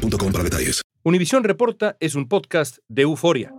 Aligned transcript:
boostmobile.com 0.00 0.32
para 0.32 0.44
detalles. 0.44 0.82
Univisión 1.02 1.44
Reporta 1.44 1.96
es 2.00 2.14
un 2.14 2.28
podcast 2.28 2.78
de 2.88 3.02
euforia. 3.02 3.54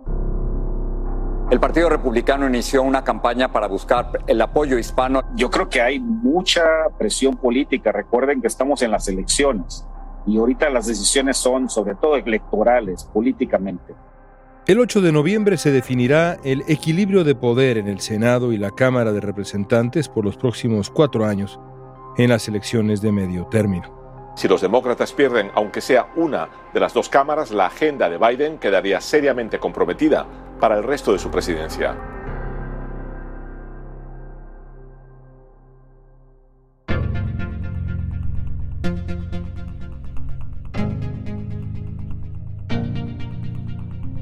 El 1.50 1.60
Partido 1.60 1.90
Republicano 1.90 2.46
inició 2.48 2.82
una 2.82 3.04
campaña 3.04 3.52
para 3.52 3.66
buscar 3.66 4.10
el 4.26 4.40
apoyo 4.40 4.78
hispano. 4.78 5.22
Yo 5.36 5.50
creo 5.50 5.68
que 5.68 5.82
hay 5.82 6.00
mucha 6.00 6.62
presión 6.98 7.36
política. 7.36 7.92
Recuerden 7.92 8.40
que 8.40 8.46
estamos 8.46 8.80
en 8.80 8.90
las 8.90 9.06
elecciones 9.08 9.84
y 10.26 10.38
ahorita 10.38 10.70
las 10.70 10.86
decisiones 10.86 11.36
son 11.36 11.68
sobre 11.68 11.94
todo 11.96 12.16
electorales, 12.16 13.04
políticamente. 13.12 13.94
El 14.66 14.78
8 14.78 15.00
de 15.00 15.12
noviembre 15.12 15.56
se 15.56 15.72
definirá 15.72 16.38
el 16.44 16.62
equilibrio 16.68 17.24
de 17.24 17.34
poder 17.34 17.76
en 17.76 17.88
el 17.88 18.00
Senado 18.00 18.52
y 18.52 18.56
la 18.56 18.70
Cámara 18.70 19.12
de 19.12 19.20
Representantes 19.20 20.08
por 20.08 20.24
los 20.24 20.36
próximos 20.36 20.88
cuatro 20.88 21.26
años 21.26 21.58
en 22.16 22.30
las 22.30 22.46
elecciones 22.46 23.02
de 23.02 23.10
medio 23.10 23.46
término. 23.46 24.01
Si 24.34 24.48
los 24.48 24.60
demócratas 24.60 25.12
pierden, 25.12 25.50
aunque 25.54 25.80
sea 25.80 26.08
una 26.16 26.48
de 26.72 26.80
las 26.80 26.94
dos 26.94 27.08
cámaras, 27.08 27.50
la 27.50 27.66
agenda 27.66 28.08
de 28.08 28.18
Biden 28.18 28.58
quedaría 28.58 29.00
seriamente 29.00 29.58
comprometida 29.58 30.26
para 30.58 30.76
el 30.76 30.84
resto 30.84 31.12
de 31.12 31.18
su 31.18 31.30
presidencia. 31.30 31.96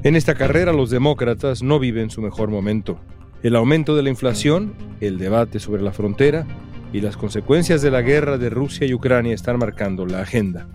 En 0.03 0.15
esta 0.15 0.33
carrera 0.33 0.73
los 0.73 0.89
demócratas 0.89 1.61
no 1.61 1.77
viven 1.77 2.09
su 2.09 2.21
mejor 2.21 2.49
momento. 2.49 2.99
El 3.43 3.55
aumento 3.55 3.95
de 3.95 4.01
la 4.01 4.09
inflación, 4.09 4.73
el 4.99 5.19
debate 5.19 5.59
sobre 5.59 5.83
la 5.83 5.91
frontera, 5.91 6.47
y 6.93 7.01
las 7.01 7.17
consecuencias 7.17 7.81
de 7.81 7.91
la 7.91 8.01
guerra 8.01 8.37
de 8.37 8.49
Rusia 8.49 8.85
y 8.85 8.93
Ucrania 8.93 9.33
están 9.33 9.59
marcando 9.59 10.05
la 10.05 10.21
agenda. 10.21 10.67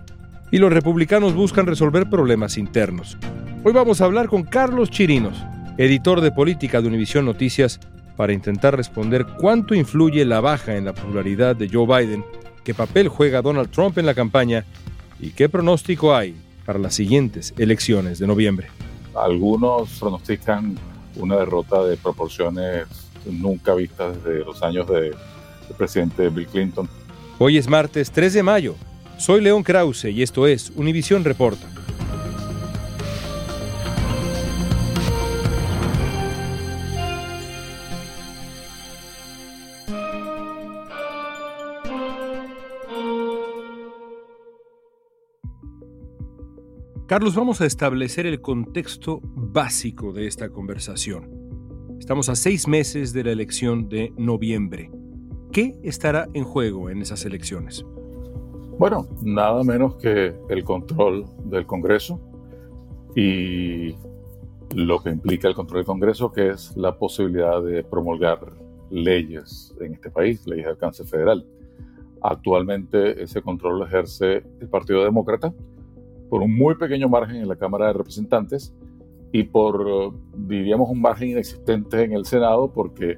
Y 0.51 0.57
los 0.57 0.71
republicanos 0.71 1.33
buscan 1.33 1.65
resolver 1.65 2.09
problemas 2.09 2.57
internos. 2.57 3.17
Hoy 3.63 3.73
vamos 3.73 4.01
a 4.01 4.05
hablar 4.05 4.27
con 4.27 4.43
Carlos 4.43 4.89
Chirinos, 4.89 5.43
editor 5.77 6.21
de 6.21 6.31
política 6.31 6.81
de 6.81 6.87
Univisión 6.87 7.25
Noticias, 7.25 7.79
para 8.15 8.33
intentar 8.33 8.75
responder 8.75 9.25
cuánto 9.39 9.75
influye 9.75 10.25
la 10.25 10.41
baja 10.41 10.75
en 10.75 10.85
la 10.85 10.93
popularidad 10.93 11.55
de 11.55 11.69
Joe 11.69 11.85
Biden, 11.85 12.25
qué 12.63 12.73
papel 12.73 13.09
juega 13.09 13.41
Donald 13.41 13.69
Trump 13.69 13.97
en 13.97 14.07
la 14.07 14.15
campaña 14.15 14.65
y 15.19 15.31
qué 15.31 15.49
pronóstico 15.49 16.15
hay 16.15 16.35
para 16.65 16.79
las 16.79 16.95
siguientes 16.95 17.53
elecciones 17.57 18.17
de 18.17 18.27
noviembre. 18.27 18.67
Algunos 19.13 19.99
pronostican 19.99 20.77
una 21.15 21.37
derrota 21.37 21.83
de 21.83 21.97
proporciones 21.97 22.87
nunca 23.25 23.73
vistas 23.75 24.15
desde 24.23 24.45
los 24.45 24.63
años 24.63 24.87
de 24.87 25.13
el 25.69 25.75
presidente 25.75 26.29
Bill 26.29 26.47
Clinton. 26.47 26.87
Hoy 27.39 27.57
es 27.57 27.67
martes 27.67 28.11
3 28.11 28.33
de 28.33 28.43
mayo. 28.43 28.75
Soy 29.17 29.41
León 29.41 29.63
Krause 29.63 30.05
y 30.05 30.21
esto 30.21 30.47
es 30.47 30.71
Univisión 30.75 31.23
Reporta. 31.23 31.67
Carlos, 47.07 47.35
vamos 47.35 47.61
a 47.61 47.65
establecer 47.65 48.25
el 48.25 48.41
contexto 48.41 49.21
básico 49.23 50.11
de 50.11 50.27
esta 50.27 50.49
conversación. 50.49 51.31
Estamos 51.97 52.27
a 52.27 52.35
seis 52.35 52.67
meses 52.67 53.13
de 53.13 53.23
la 53.23 53.31
elección 53.31 53.87
de 53.87 54.11
noviembre. 54.17 54.91
¿Qué 55.57 55.75
estará 55.81 56.29
en 56.35 56.43
juego 56.43 56.91
en 56.91 57.01
esas 57.01 57.25
elecciones? 57.25 57.83
Bueno, 58.77 59.07
nada 59.23 59.63
menos 59.63 59.95
que 59.95 60.35
el 60.49 60.63
control 60.63 61.25
del 61.45 61.65
Congreso 61.65 62.19
y 63.15 63.95
lo 64.75 65.01
que 65.01 65.09
implica 65.09 65.47
el 65.47 65.55
control 65.55 65.79
del 65.79 65.87
Congreso, 65.87 66.31
que 66.31 66.49
es 66.49 66.77
la 66.77 66.95
posibilidad 66.99 67.59
de 67.63 67.83
promulgar 67.83 68.53
leyes 68.91 69.75
en 69.81 69.95
este 69.95 70.11
país, 70.11 70.45
leyes 70.45 70.65
de 70.65 70.71
alcance 70.73 71.03
federal. 71.05 71.43
Actualmente 72.21 73.23
ese 73.23 73.41
control 73.41 73.79
lo 73.79 73.87
ejerce 73.87 74.43
el 74.61 74.69
Partido 74.69 75.03
Demócrata 75.03 75.51
por 76.29 76.43
un 76.43 76.55
muy 76.55 76.75
pequeño 76.75 77.09
margen 77.09 77.37
en 77.37 77.47
la 77.47 77.55
Cámara 77.55 77.87
de 77.87 77.93
Representantes 77.93 78.75
y 79.31 79.41
por, 79.41 80.13
diríamos, 80.35 80.87
un 80.87 81.01
margen 81.01 81.29
inexistente 81.29 82.03
en 82.03 82.13
el 82.13 82.25
Senado 82.27 82.71
porque 82.71 83.17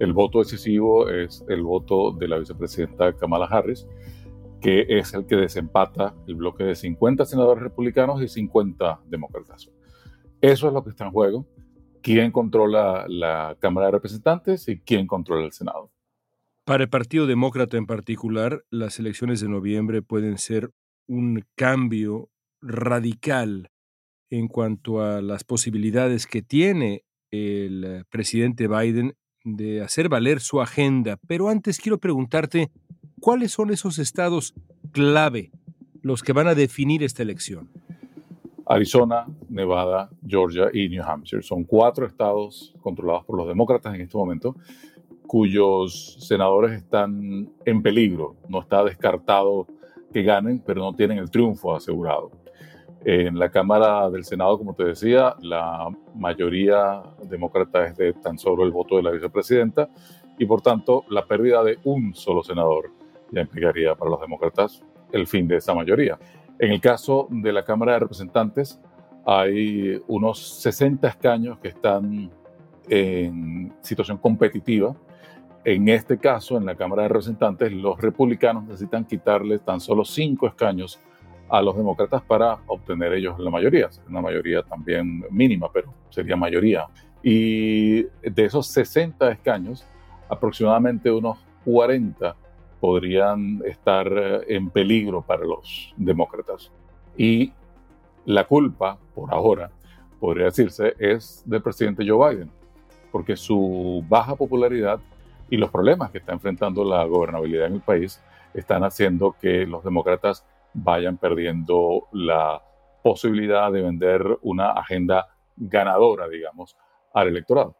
el 0.00 0.14
voto 0.14 0.38
decisivo 0.38 1.08
es 1.10 1.44
el 1.48 1.62
voto 1.62 2.10
de 2.12 2.26
la 2.26 2.38
vicepresidenta 2.38 3.12
Kamala 3.12 3.44
Harris, 3.44 3.86
que 4.60 4.86
es 4.88 5.12
el 5.12 5.26
que 5.26 5.36
desempata 5.36 6.14
el 6.26 6.36
bloque 6.36 6.64
de 6.64 6.74
50 6.74 7.26
senadores 7.26 7.62
republicanos 7.62 8.22
y 8.22 8.28
50 8.28 9.02
demócratas. 9.06 9.70
Eso 10.40 10.68
es 10.68 10.72
lo 10.72 10.82
que 10.82 10.90
está 10.90 11.04
en 11.04 11.12
juego. 11.12 11.46
¿Quién 12.02 12.32
controla 12.32 13.04
la 13.08 13.58
Cámara 13.60 13.88
de 13.88 13.92
Representantes 13.92 14.66
y 14.68 14.80
quién 14.80 15.06
controla 15.06 15.44
el 15.44 15.52
Senado? 15.52 15.92
Para 16.64 16.84
el 16.84 16.88
Partido 16.88 17.26
Demócrata 17.26 17.76
en 17.76 17.86
particular, 17.86 18.64
las 18.70 18.98
elecciones 18.98 19.40
de 19.40 19.50
noviembre 19.50 20.00
pueden 20.00 20.38
ser 20.38 20.70
un 21.08 21.44
cambio 21.56 22.30
radical 22.62 23.70
en 24.30 24.48
cuanto 24.48 25.02
a 25.02 25.20
las 25.20 25.44
posibilidades 25.44 26.26
que 26.26 26.40
tiene 26.40 27.04
el 27.30 28.06
presidente 28.08 28.66
Biden 28.66 29.14
de 29.44 29.82
hacer 29.82 30.08
valer 30.08 30.40
su 30.40 30.60
agenda, 30.60 31.18
pero 31.26 31.48
antes 31.48 31.78
quiero 31.78 31.98
preguntarte, 31.98 32.70
¿cuáles 33.20 33.52
son 33.52 33.70
esos 33.70 33.98
estados 33.98 34.54
clave 34.92 35.50
los 36.02 36.22
que 36.22 36.32
van 36.32 36.48
a 36.48 36.54
definir 36.54 37.02
esta 37.02 37.22
elección? 37.22 37.70
Arizona, 38.66 39.26
Nevada, 39.48 40.10
Georgia 40.24 40.68
y 40.72 40.88
New 40.88 41.02
Hampshire. 41.02 41.42
Son 41.42 41.64
cuatro 41.64 42.06
estados 42.06 42.72
controlados 42.80 43.24
por 43.24 43.36
los 43.36 43.48
demócratas 43.48 43.94
en 43.94 44.02
este 44.02 44.16
momento, 44.16 44.54
cuyos 45.26 46.18
senadores 46.20 46.72
están 46.72 47.50
en 47.64 47.82
peligro. 47.82 48.36
No 48.48 48.60
está 48.60 48.84
descartado 48.84 49.66
que 50.12 50.22
ganen, 50.22 50.62
pero 50.64 50.82
no 50.82 50.94
tienen 50.94 51.18
el 51.18 51.30
triunfo 51.30 51.74
asegurado. 51.74 52.30
En 53.04 53.38
la 53.38 53.50
Cámara 53.50 54.10
del 54.10 54.24
Senado, 54.24 54.58
como 54.58 54.74
te 54.74 54.84
decía, 54.84 55.34
la 55.40 55.88
mayoría 56.14 57.02
demócrata 57.22 57.86
es 57.86 57.96
de 57.96 58.12
tan 58.12 58.38
solo 58.38 58.62
el 58.62 58.70
voto 58.70 58.96
de 58.96 59.02
la 59.02 59.10
vicepresidenta 59.10 59.88
y 60.38 60.44
por 60.44 60.60
tanto 60.60 61.04
la 61.08 61.24
pérdida 61.24 61.64
de 61.64 61.78
un 61.84 62.14
solo 62.14 62.42
senador 62.42 62.90
ya 63.30 63.40
implicaría 63.40 63.94
para 63.94 64.10
los 64.10 64.20
demócratas 64.20 64.82
el 65.12 65.26
fin 65.26 65.48
de 65.48 65.56
esa 65.56 65.74
mayoría. 65.74 66.18
En 66.58 66.72
el 66.72 66.80
caso 66.80 67.26
de 67.30 67.52
la 67.52 67.64
Cámara 67.64 67.94
de 67.94 68.00
Representantes, 68.00 68.78
hay 69.24 70.00
unos 70.06 70.60
60 70.60 71.08
escaños 71.08 71.58
que 71.58 71.68
están 71.68 72.30
en 72.88 73.72
situación 73.80 74.18
competitiva. 74.18 74.94
En 75.64 75.88
este 75.88 76.18
caso, 76.18 76.58
en 76.58 76.66
la 76.66 76.74
Cámara 76.74 77.02
de 77.02 77.08
Representantes, 77.08 77.72
los 77.72 77.98
republicanos 77.98 78.64
necesitan 78.64 79.06
quitarle 79.06 79.58
tan 79.58 79.80
solo 79.80 80.04
5 80.04 80.46
escaños 80.46 81.00
a 81.50 81.60
los 81.60 81.76
demócratas 81.76 82.22
para 82.22 82.58
obtener 82.66 83.12
ellos 83.12 83.38
la 83.38 83.50
mayoría, 83.50 83.90
una 84.08 84.20
mayoría 84.20 84.62
también 84.62 85.24
mínima, 85.30 85.68
pero 85.72 85.92
sería 86.08 86.36
mayoría. 86.36 86.86
Y 87.22 88.02
de 88.02 88.44
esos 88.44 88.68
60 88.68 89.30
escaños, 89.32 89.84
aproximadamente 90.28 91.10
unos 91.10 91.38
40 91.64 92.36
podrían 92.80 93.60
estar 93.66 94.06
eh, 94.10 94.40
en 94.48 94.70
peligro 94.70 95.22
para 95.22 95.44
los 95.44 95.92
demócratas. 95.96 96.70
Y 97.16 97.52
la 98.24 98.44
culpa, 98.44 98.96
por 99.14 99.32
ahora, 99.34 99.70
podría 100.18 100.46
decirse, 100.46 100.94
es 100.98 101.42
del 101.44 101.62
presidente 101.62 102.08
Joe 102.08 102.34
Biden, 102.34 102.50
porque 103.10 103.36
su 103.36 104.04
baja 104.08 104.36
popularidad 104.36 105.00
y 105.50 105.56
los 105.56 105.70
problemas 105.70 106.10
que 106.10 106.18
está 106.18 106.32
enfrentando 106.32 106.84
la 106.84 107.04
gobernabilidad 107.04 107.66
en 107.66 107.74
el 107.74 107.80
país 107.80 108.22
están 108.54 108.84
haciendo 108.84 109.34
que 109.40 109.66
los 109.66 109.84
demócratas 109.84 110.44
vayan 110.74 111.18
perdiendo 111.18 112.08
la 112.12 112.62
posibilidad 113.02 113.72
de 113.72 113.82
vender 113.82 114.22
una 114.42 114.72
agenda 114.72 115.26
ganadora, 115.56 116.28
digamos, 116.28 116.76
al 117.14 117.28
electorado. 117.28 117.76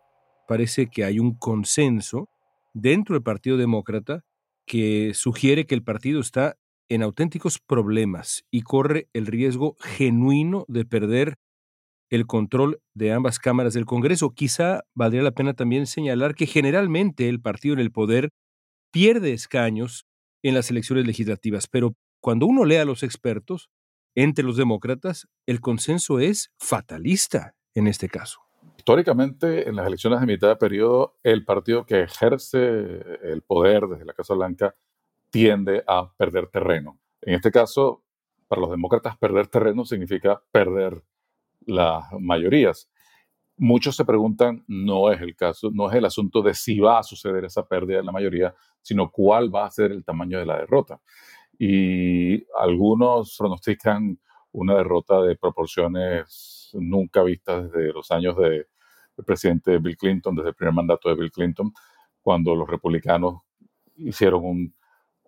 Parece 0.48 0.88
que 0.88 1.04
hay 1.04 1.18
un 1.18 1.34
consenso 1.34 2.28
dentro 2.74 3.14
del 3.14 3.22
Partido 3.22 3.56
Demócrata 3.56 4.24
que 4.66 5.12
sugiere 5.14 5.66
que 5.66 5.74
el 5.74 5.82
partido 5.82 6.20
está 6.20 6.56
en 6.88 7.02
auténticos 7.02 7.58
problemas 7.58 8.44
y 8.50 8.62
corre 8.62 9.08
el 9.12 9.26
riesgo 9.26 9.76
genuino 9.80 10.64
de 10.68 10.84
perder 10.84 11.36
el 12.10 12.26
control 12.26 12.80
de 12.94 13.12
ambas 13.12 13.38
cámaras 13.38 13.74
del 13.74 13.86
Congreso. 13.86 14.30
Quizá 14.30 14.82
valdría 14.94 15.22
la 15.22 15.30
pena 15.30 15.54
también 15.54 15.86
señalar 15.86 16.34
que 16.34 16.46
generalmente 16.46 17.28
el 17.28 17.40
partido 17.40 17.74
en 17.74 17.80
el 17.80 17.92
poder 17.92 18.30
pierde 18.90 19.32
escaños 19.32 20.06
en 20.42 20.54
las 20.54 20.70
elecciones 20.70 21.06
legislativas, 21.06 21.68
pero 21.68 21.94
cuando 22.20 22.46
uno 22.46 22.64
lee 22.64 22.76
a 22.76 22.84
los 22.84 23.02
expertos, 23.02 23.70
entre 24.14 24.44
los 24.44 24.56
demócratas, 24.56 25.28
el 25.46 25.60
consenso 25.60 26.18
es 26.18 26.52
fatalista 26.58 27.54
en 27.74 27.86
este 27.86 28.08
caso. 28.08 28.40
Históricamente, 28.76 29.68
en 29.68 29.76
las 29.76 29.86
elecciones 29.86 30.20
de 30.20 30.26
mitad 30.26 30.48
de 30.48 30.56
periodo, 30.56 31.18
el 31.22 31.44
partido 31.44 31.84
que 31.84 32.02
ejerce 32.02 32.58
el 33.22 33.42
poder 33.46 33.86
desde 33.86 34.04
la 34.04 34.14
Casa 34.14 34.34
Blanca 34.34 34.74
tiende 35.30 35.84
a 35.86 36.12
perder 36.16 36.48
terreno. 36.48 36.98
En 37.22 37.34
este 37.34 37.50
caso, 37.50 38.02
para 38.48 38.62
los 38.62 38.70
demócratas, 38.70 39.16
perder 39.16 39.46
terreno 39.46 39.84
significa 39.84 40.42
perder 40.50 41.04
las 41.66 42.04
mayorías. 42.18 42.90
Muchos 43.56 43.94
se 43.94 44.04
preguntan, 44.04 44.64
no 44.66 45.12
es 45.12 45.20
el 45.20 45.36
caso, 45.36 45.70
no 45.72 45.90
es 45.90 45.96
el 45.96 46.06
asunto 46.06 46.42
de 46.42 46.54
si 46.54 46.80
va 46.80 46.98
a 46.98 47.02
suceder 47.02 47.44
esa 47.44 47.66
pérdida 47.66 47.98
de 47.98 48.04
la 48.04 48.12
mayoría, 48.12 48.54
sino 48.80 49.10
cuál 49.10 49.54
va 49.54 49.66
a 49.66 49.70
ser 49.70 49.92
el 49.92 50.04
tamaño 50.04 50.38
de 50.38 50.46
la 50.46 50.58
derrota. 50.58 51.00
Y 51.62 52.46
algunos 52.58 53.36
pronostican 53.38 54.18
una 54.52 54.76
derrota 54.76 55.20
de 55.20 55.36
proporciones 55.36 56.70
nunca 56.72 57.22
vistas 57.22 57.70
desde 57.70 57.92
los 57.92 58.10
años 58.10 58.34
del 58.38 58.66
presidente 59.26 59.76
Bill 59.76 59.98
Clinton, 59.98 60.34
desde 60.36 60.48
el 60.48 60.54
primer 60.54 60.72
mandato 60.72 61.10
de 61.10 61.16
Bill 61.16 61.30
Clinton, 61.30 61.70
cuando 62.22 62.54
los 62.56 62.66
republicanos 62.66 63.42
hicieron 63.96 64.42
un 64.42 64.74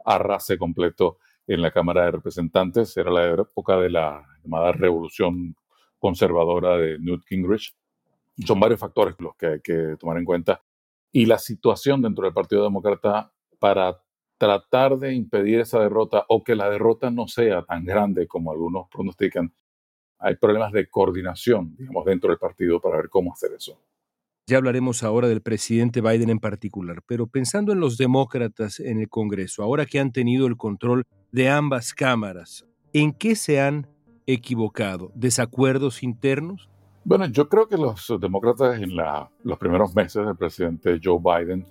arrase 0.06 0.56
completo 0.56 1.18
en 1.46 1.60
la 1.60 1.70
Cámara 1.70 2.06
de 2.06 2.12
Representantes. 2.12 2.96
Era 2.96 3.10
la 3.10 3.26
época 3.26 3.76
de 3.76 3.90
la 3.90 4.26
llamada 4.42 4.72
revolución 4.72 5.54
conservadora 5.98 6.78
de 6.78 6.98
Newt 6.98 7.26
Gingrich. 7.26 7.76
Son 8.46 8.58
varios 8.58 8.80
factores 8.80 9.16
los 9.18 9.36
que 9.36 9.46
hay 9.46 9.60
que 9.60 9.96
tomar 9.98 10.16
en 10.16 10.24
cuenta. 10.24 10.62
Y 11.12 11.26
la 11.26 11.36
situación 11.36 12.00
dentro 12.00 12.24
del 12.24 12.32
Partido 12.32 12.62
Demócrata 12.62 13.34
para 13.58 14.02
tratar 14.42 14.98
de 14.98 15.14
impedir 15.14 15.60
esa 15.60 15.78
derrota 15.78 16.24
o 16.28 16.42
que 16.42 16.56
la 16.56 16.68
derrota 16.68 17.12
no 17.12 17.28
sea 17.28 17.62
tan 17.62 17.84
grande 17.84 18.26
como 18.26 18.50
algunos 18.50 18.88
pronostican, 18.88 19.54
hay 20.18 20.34
problemas 20.34 20.72
de 20.72 20.88
coordinación, 20.90 21.76
digamos, 21.76 22.04
dentro 22.04 22.30
del 22.30 22.40
partido 22.40 22.80
para 22.80 22.96
ver 22.96 23.08
cómo 23.08 23.32
hacer 23.32 23.52
eso. 23.52 23.78
Ya 24.48 24.56
hablaremos 24.56 25.04
ahora 25.04 25.28
del 25.28 25.42
presidente 25.42 26.00
Biden 26.00 26.28
en 26.28 26.40
particular, 26.40 27.04
pero 27.06 27.28
pensando 27.28 27.70
en 27.72 27.78
los 27.78 27.96
demócratas 27.98 28.80
en 28.80 28.98
el 28.98 29.08
Congreso, 29.08 29.62
ahora 29.62 29.86
que 29.86 30.00
han 30.00 30.10
tenido 30.10 30.48
el 30.48 30.56
control 30.56 31.04
de 31.30 31.48
ambas 31.48 31.94
cámaras, 31.94 32.66
¿en 32.92 33.12
qué 33.12 33.36
se 33.36 33.60
han 33.60 33.86
equivocado? 34.26 35.12
¿Desacuerdos 35.14 36.02
internos? 36.02 36.68
Bueno, 37.04 37.26
yo 37.26 37.48
creo 37.48 37.68
que 37.68 37.76
los 37.76 38.12
demócratas 38.20 38.82
en 38.82 38.96
los 39.44 39.58
primeros 39.58 39.94
meses 39.94 40.26
del 40.26 40.34
presidente 40.34 40.98
Joe 41.00 41.20
Biden 41.22 41.64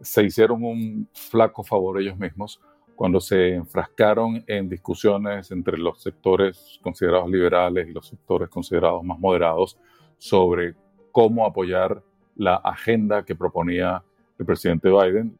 se 0.00 0.24
hicieron 0.24 0.64
un 0.64 1.08
flaco 1.12 1.62
favor 1.62 2.00
ellos 2.00 2.18
mismos 2.18 2.60
cuando 2.94 3.20
se 3.20 3.54
enfrascaron 3.54 4.44
en 4.46 4.68
discusiones 4.68 5.50
entre 5.50 5.78
los 5.78 6.02
sectores 6.02 6.78
considerados 6.82 7.30
liberales 7.30 7.88
y 7.88 7.92
los 7.92 8.06
sectores 8.06 8.48
considerados 8.50 9.02
más 9.02 9.18
moderados 9.18 9.78
sobre 10.18 10.74
cómo 11.10 11.46
apoyar 11.46 12.02
la 12.36 12.56
agenda 12.56 13.24
que 13.24 13.34
proponía 13.34 14.02
el 14.38 14.44
presidente 14.46 14.90
Biden. 14.90 15.38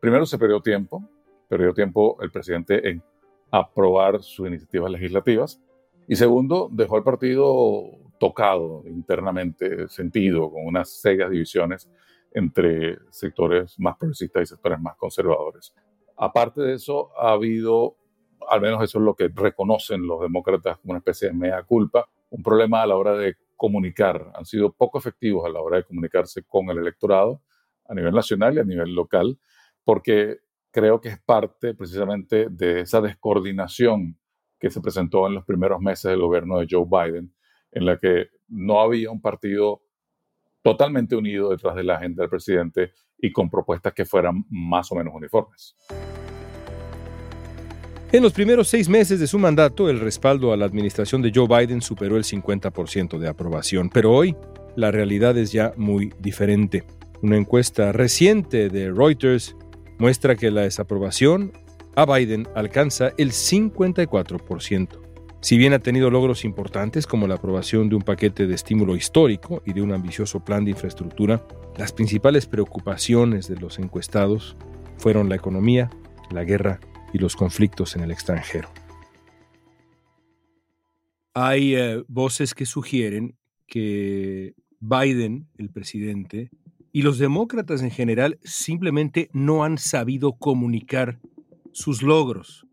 Primero 0.00 0.24
se 0.24 0.38
perdió 0.38 0.60
tiempo, 0.60 1.02
perdió 1.48 1.74
tiempo 1.74 2.16
el 2.22 2.30
presidente 2.30 2.88
en 2.88 3.02
aprobar 3.50 4.22
sus 4.22 4.48
iniciativas 4.48 4.90
legislativas 4.90 5.60
y 6.08 6.16
segundo, 6.16 6.68
dejó 6.72 6.96
al 6.96 7.04
partido 7.04 7.84
tocado 8.18 8.84
internamente, 8.86 9.88
sentido, 9.88 10.50
con 10.50 10.66
unas 10.66 10.90
serias 10.90 11.30
divisiones 11.30 11.90
entre 12.34 12.98
sectores 13.10 13.78
más 13.78 13.96
progresistas 13.96 14.42
y 14.42 14.46
sectores 14.46 14.80
más 14.80 14.96
conservadores. 14.96 15.74
Aparte 16.16 16.62
de 16.62 16.74
eso, 16.74 17.10
ha 17.18 17.32
habido, 17.32 17.96
al 18.48 18.60
menos 18.60 18.82
eso 18.82 18.98
es 18.98 19.04
lo 19.04 19.14
que 19.14 19.28
reconocen 19.28 20.06
los 20.06 20.20
demócratas 20.20 20.78
como 20.78 20.92
una 20.92 20.98
especie 20.98 21.28
de 21.28 21.34
mea 21.34 21.62
culpa, 21.62 22.08
un 22.30 22.42
problema 22.42 22.82
a 22.82 22.86
la 22.86 22.96
hora 22.96 23.14
de 23.14 23.36
comunicar. 23.56 24.32
Han 24.34 24.44
sido 24.44 24.72
poco 24.72 24.98
efectivos 24.98 25.44
a 25.46 25.48
la 25.48 25.60
hora 25.60 25.78
de 25.78 25.84
comunicarse 25.84 26.42
con 26.44 26.68
el 26.70 26.78
electorado 26.78 27.42
a 27.88 27.94
nivel 27.94 28.14
nacional 28.14 28.54
y 28.56 28.60
a 28.60 28.64
nivel 28.64 28.94
local, 28.94 29.38
porque 29.84 30.38
creo 30.70 31.00
que 31.00 31.10
es 31.10 31.20
parte 31.20 31.74
precisamente 31.74 32.48
de 32.50 32.80
esa 32.80 33.00
descoordinación 33.00 34.18
que 34.58 34.70
se 34.70 34.80
presentó 34.80 35.26
en 35.26 35.34
los 35.34 35.44
primeros 35.44 35.80
meses 35.80 36.10
del 36.10 36.20
gobierno 36.20 36.58
de 36.58 36.66
Joe 36.70 36.86
Biden, 36.86 37.34
en 37.72 37.84
la 37.84 37.98
que 37.98 38.28
no 38.48 38.80
había 38.80 39.10
un 39.10 39.20
partido 39.20 39.82
totalmente 40.62 41.16
unido 41.16 41.50
detrás 41.50 41.74
de 41.74 41.84
la 41.84 41.96
agenda 41.96 42.22
del 42.22 42.30
presidente 42.30 42.92
y 43.18 43.32
con 43.32 43.50
propuestas 43.50 43.92
que 43.92 44.04
fueran 44.04 44.44
más 44.48 44.90
o 44.92 44.94
menos 44.94 45.14
uniformes. 45.14 45.76
En 48.12 48.22
los 48.22 48.32
primeros 48.34 48.68
seis 48.68 48.88
meses 48.90 49.20
de 49.20 49.26
su 49.26 49.38
mandato, 49.38 49.88
el 49.88 49.98
respaldo 49.98 50.52
a 50.52 50.56
la 50.56 50.66
administración 50.66 51.22
de 51.22 51.32
Joe 51.34 51.48
Biden 51.48 51.80
superó 51.80 52.18
el 52.18 52.24
50% 52.24 53.18
de 53.18 53.26
aprobación, 53.26 53.88
pero 53.88 54.12
hoy 54.12 54.36
la 54.76 54.90
realidad 54.90 55.36
es 55.38 55.50
ya 55.50 55.72
muy 55.76 56.12
diferente. 56.18 56.84
Una 57.22 57.38
encuesta 57.38 57.90
reciente 57.92 58.68
de 58.68 58.90
Reuters 58.90 59.56
muestra 59.98 60.36
que 60.36 60.50
la 60.50 60.62
desaprobación 60.62 61.52
a 61.96 62.04
Biden 62.04 62.48
alcanza 62.54 63.12
el 63.16 63.30
54%. 63.30 65.01
Si 65.42 65.58
bien 65.58 65.72
ha 65.72 65.80
tenido 65.80 66.08
logros 66.08 66.44
importantes 66.44 67.04
como 67.04 67.26
la 67.26 67.34
aprobación 67.34 67.88
de 67.88 67.96
un 67.96 68.02
paquete 68.02 68.46
de 68.46 68.54
estímulo 68.54 68.94
histórico 68.94 69.60
y 69.66 69.72
de 69.72 69.82
un 69.82 69.92
ambicioso 69.92 70.44
plan 70.44 70.64
de 70.64 70.70
infraestructura, 70.70 71.44
las 71.76 71.92
principales 71.92 72.46
preocupaciones 72.46 73.48
de 73.48 73.56
los 73.56 73.80
encuestados 73.80 74.56
fueron 74.98 75.28
la 75.28 75.34
economía, 75.34 75.90
la 76.30 76.44
guerra 76.44 76.78
y 77.12 77.18
los 77.18 77.34
conflictos 77.34 77.96
en 77.96 78.02
el 78.02 78.12
extranjero. 78.12 78.68
Hay 81.34 81.74
eh, 81.74 82.04
voces 82.06 82.54
que 82.54 82.64
sugieren 82.64 83.36
que 83.66 84.54
Biden, 84.78 85.48
el 85.58 85.70
presidente, 85.70 86.50
y 86.92 87.02
los 87.02 87.18
demócratas 87.18 87.82
en 87.82 87.90
general 87.90 88.38
simplemente 88.44 89.28
no 89.32 89.64
han 89.64 89.76
sabido 89.78 90.34
comunicar 90.34 91.18
sus 91.72 92.00
logros 92.02 92.64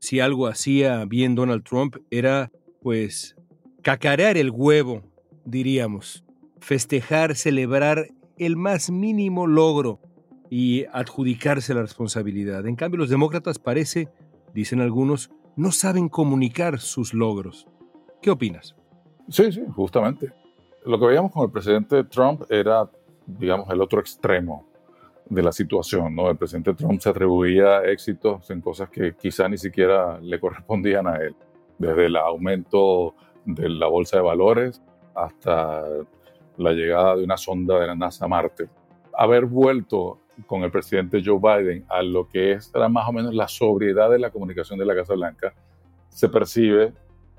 si 0.00 0.18
algo 0.18 0.48
hacía 0.48 1.04
bien 1.04 1.34
Donald 1.34 1.62
Trump 1.62 1.96
era, 2.10 2.50
pues, 2.82 3.36
cacarear 3.82 4.36
el 4.36 4.50
huevo, 4.50 5.02
diríamos, 5.44 6.24
festejar, 6.58 7.36
celebrar 7.36 8.08
el 8.38 8.56
más 8.56 8.90
mínimo 8.90 9.46
logro 9.46 10.00
y 10.48 10.86
adjudicarse 10.92 11.74
la 11.74 11.82
responsabilidad. 11.82 12.66
En 12.66 12.76
cambio, 12.76 12.98
los 12.98 13.10
demócratas 13.10 13.58
parece, 13.58 14.08
dicen 14.54 14.80
algunos, 14.80 15.30
no 15.54 15.70
saben 15.70 16.08
comunicar 16.08 16.80
sus 16.80 17.12
logros. 17.12 17.68
¿Qué 18.22 18.30
opinas? 18.30 18.74
Sí, 19.28 19.52
sí, 19.52 19.62
justamente. 19.76 20.32
Lo 20.86 20.98
que 20.98 21.06
veíamos 21.06 21.30
con 21.30 21.44
el 21.44 21.50
presidente 21.50 22.04
Trump 22.04 22.42
era, 22.48 22.90
digamos, 23.26 23.68
el 23.70 23.80
otro 23.82 24.00
extremo 24.00 24.69
de 25.30 25.42
la 25.42 25.52
situación. 25.52 26.14
¿no? 26.14 26.28
El 26.28 26.36
presidente 26.36 26.74
Trump 26.74 27.00
se 27.00 27.08
atribuía 27.08 27.82
éxitos 27.84 28.50
en 28.50 28.60
cosas 28.60 28.90
que 28.90 29.14
quizá 29.14 29.48
ni 29.48 29.56
siquiera 29.56 30.18
le 30.20 30.38
correspondían 30.38 31.06
a 31.06 31.16
él, 31.16 31.34
desde 31.78 32.06
el 32.06 32.16
aumento 32.16 33.14
de 33.46 33.68
la 33.70 33.86
bolsa 33.86 34.18
de 34.18 34.22
valores 34.22 34.82
hasta 35.14 35.82
la 36.58 36.72
llegada 36.72 37.16
de 37.16 37.24
una 37.24 37.38
sonda 37.38 37.78
de 37.80 37.86
la 37.86 37.94
NASA 37.94 38.26
a 38.26 38.28
Marte. 38.28 38.68
Haber 39.14 39.46
vuelto 39.46 40.18
con 40.46 40.62
el 40.62 40.70
presidente 40.70 41.22
Joe 41.24 41.38
Biden 41.38 41.84
a 41.88 42.02
lo 42.02 42.28
que 42.28 42.52
es 42.52 42.70
era 42.74 42.88
más 42.88 43.08
o 43.08 43.12
menos 43.12 43.34
la 43.34 43.48
sobriedad 43.48 44.10
de 44.10 44.18
la 44.18 44.30
comunicación 44.30 44.78
de 44.78 44.84
la 44.84 44.94
Casa 44.94 45.14
Blanca 45.14 45.54
se 46.08 46.28
percibe 46.28 46.92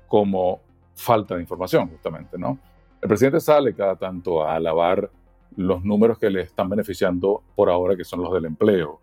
como 0.08 0.60
falta 0.94 1.34
de 1.34 1.40
información, 1.40 1.88
justamente, 1.88 2.38
¿no? 2.38 2.58
El 3.00 3.08
presidente 3.08 3.40
sale 3.40 3.74
cada 3.74 3.96
tanto 3.96 4.42
a 4.42 4.54
alabar 4.54 5.10
los 5.56 5.84
números 5.84 6.18
que 6.18 6.30
le 6.30 6.42
están 6.42 6.68
beneficiando 6.68 7.42
por 7.54 7.70
ahora, 7.70 7.96
que 7.96 8.04
son 8.04 8.22
los 8.22 8.32
del 8.32 8.46
empleo. 8.46 9.00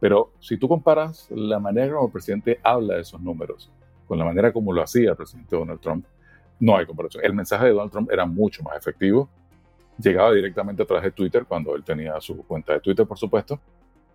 Pero 0.00 0.32
si 0.40 0.56
tú 0.56 0.68
comparas 0.68 1.28
la 1.30 1.60
manera 1.60 1.92
como 1.92 2.06
el 2.06 2.12
presidente 2.12 2.60
habla 2.62 2.94
de 2.96 3.02
esos 3.02 3.20
números 3.20 3.70
con 4.06 4.18
la 4.18 4.24
manera 4.24 4.52
como 4.52 4.72
lo 4.72 4.82
hacía 4.82 5.10
el 5.10 5.16
presidente 5.16 5.56
Donald 5.56 5.80
Trump, 5.80 6.04
no 6.60 6.76
hay 6.76 6.86
comparación. 6.86 7.24
El 7.24 7.34
mensaje 7.34 7.66
de 7.66 7.70
Donald 7.72 7.90
Trump 7.90 8.10
era 8.10 8.26
mucho 8.26 8.62
más 8.62 8.76
efectivo. 8.76 9.28
Llegaba 9.98 10.32
directamente 10.32 10.82
a 10.82 10.86
través 10.86 11.04
de 11.04 11.10
Twitter, 11.12 11.44
cuando 11.46 11.74
él 11.74 11.82
tenía 11.82 12.20
su 12.20 12.36
cuenta 12.46 12.74
de 12.74 12.80
Twitter, 12.80 13.06
por 13.06 13.18
supuesto, 13.18 13.58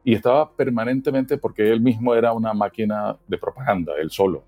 y 0.03 0.13
estaba 0.13 0.49
permanentemente 0.51 1.37
porque 1.37 1.69
él 1.69 1.81
mismo 1.81 2.15
era 2.15 2.31
una 2.31 2.53
máquina 2.53 3.17
de 3.27 3.37
propaganda, 3.37 3.93
él 3.99 4.09
solo. 4.09 4.43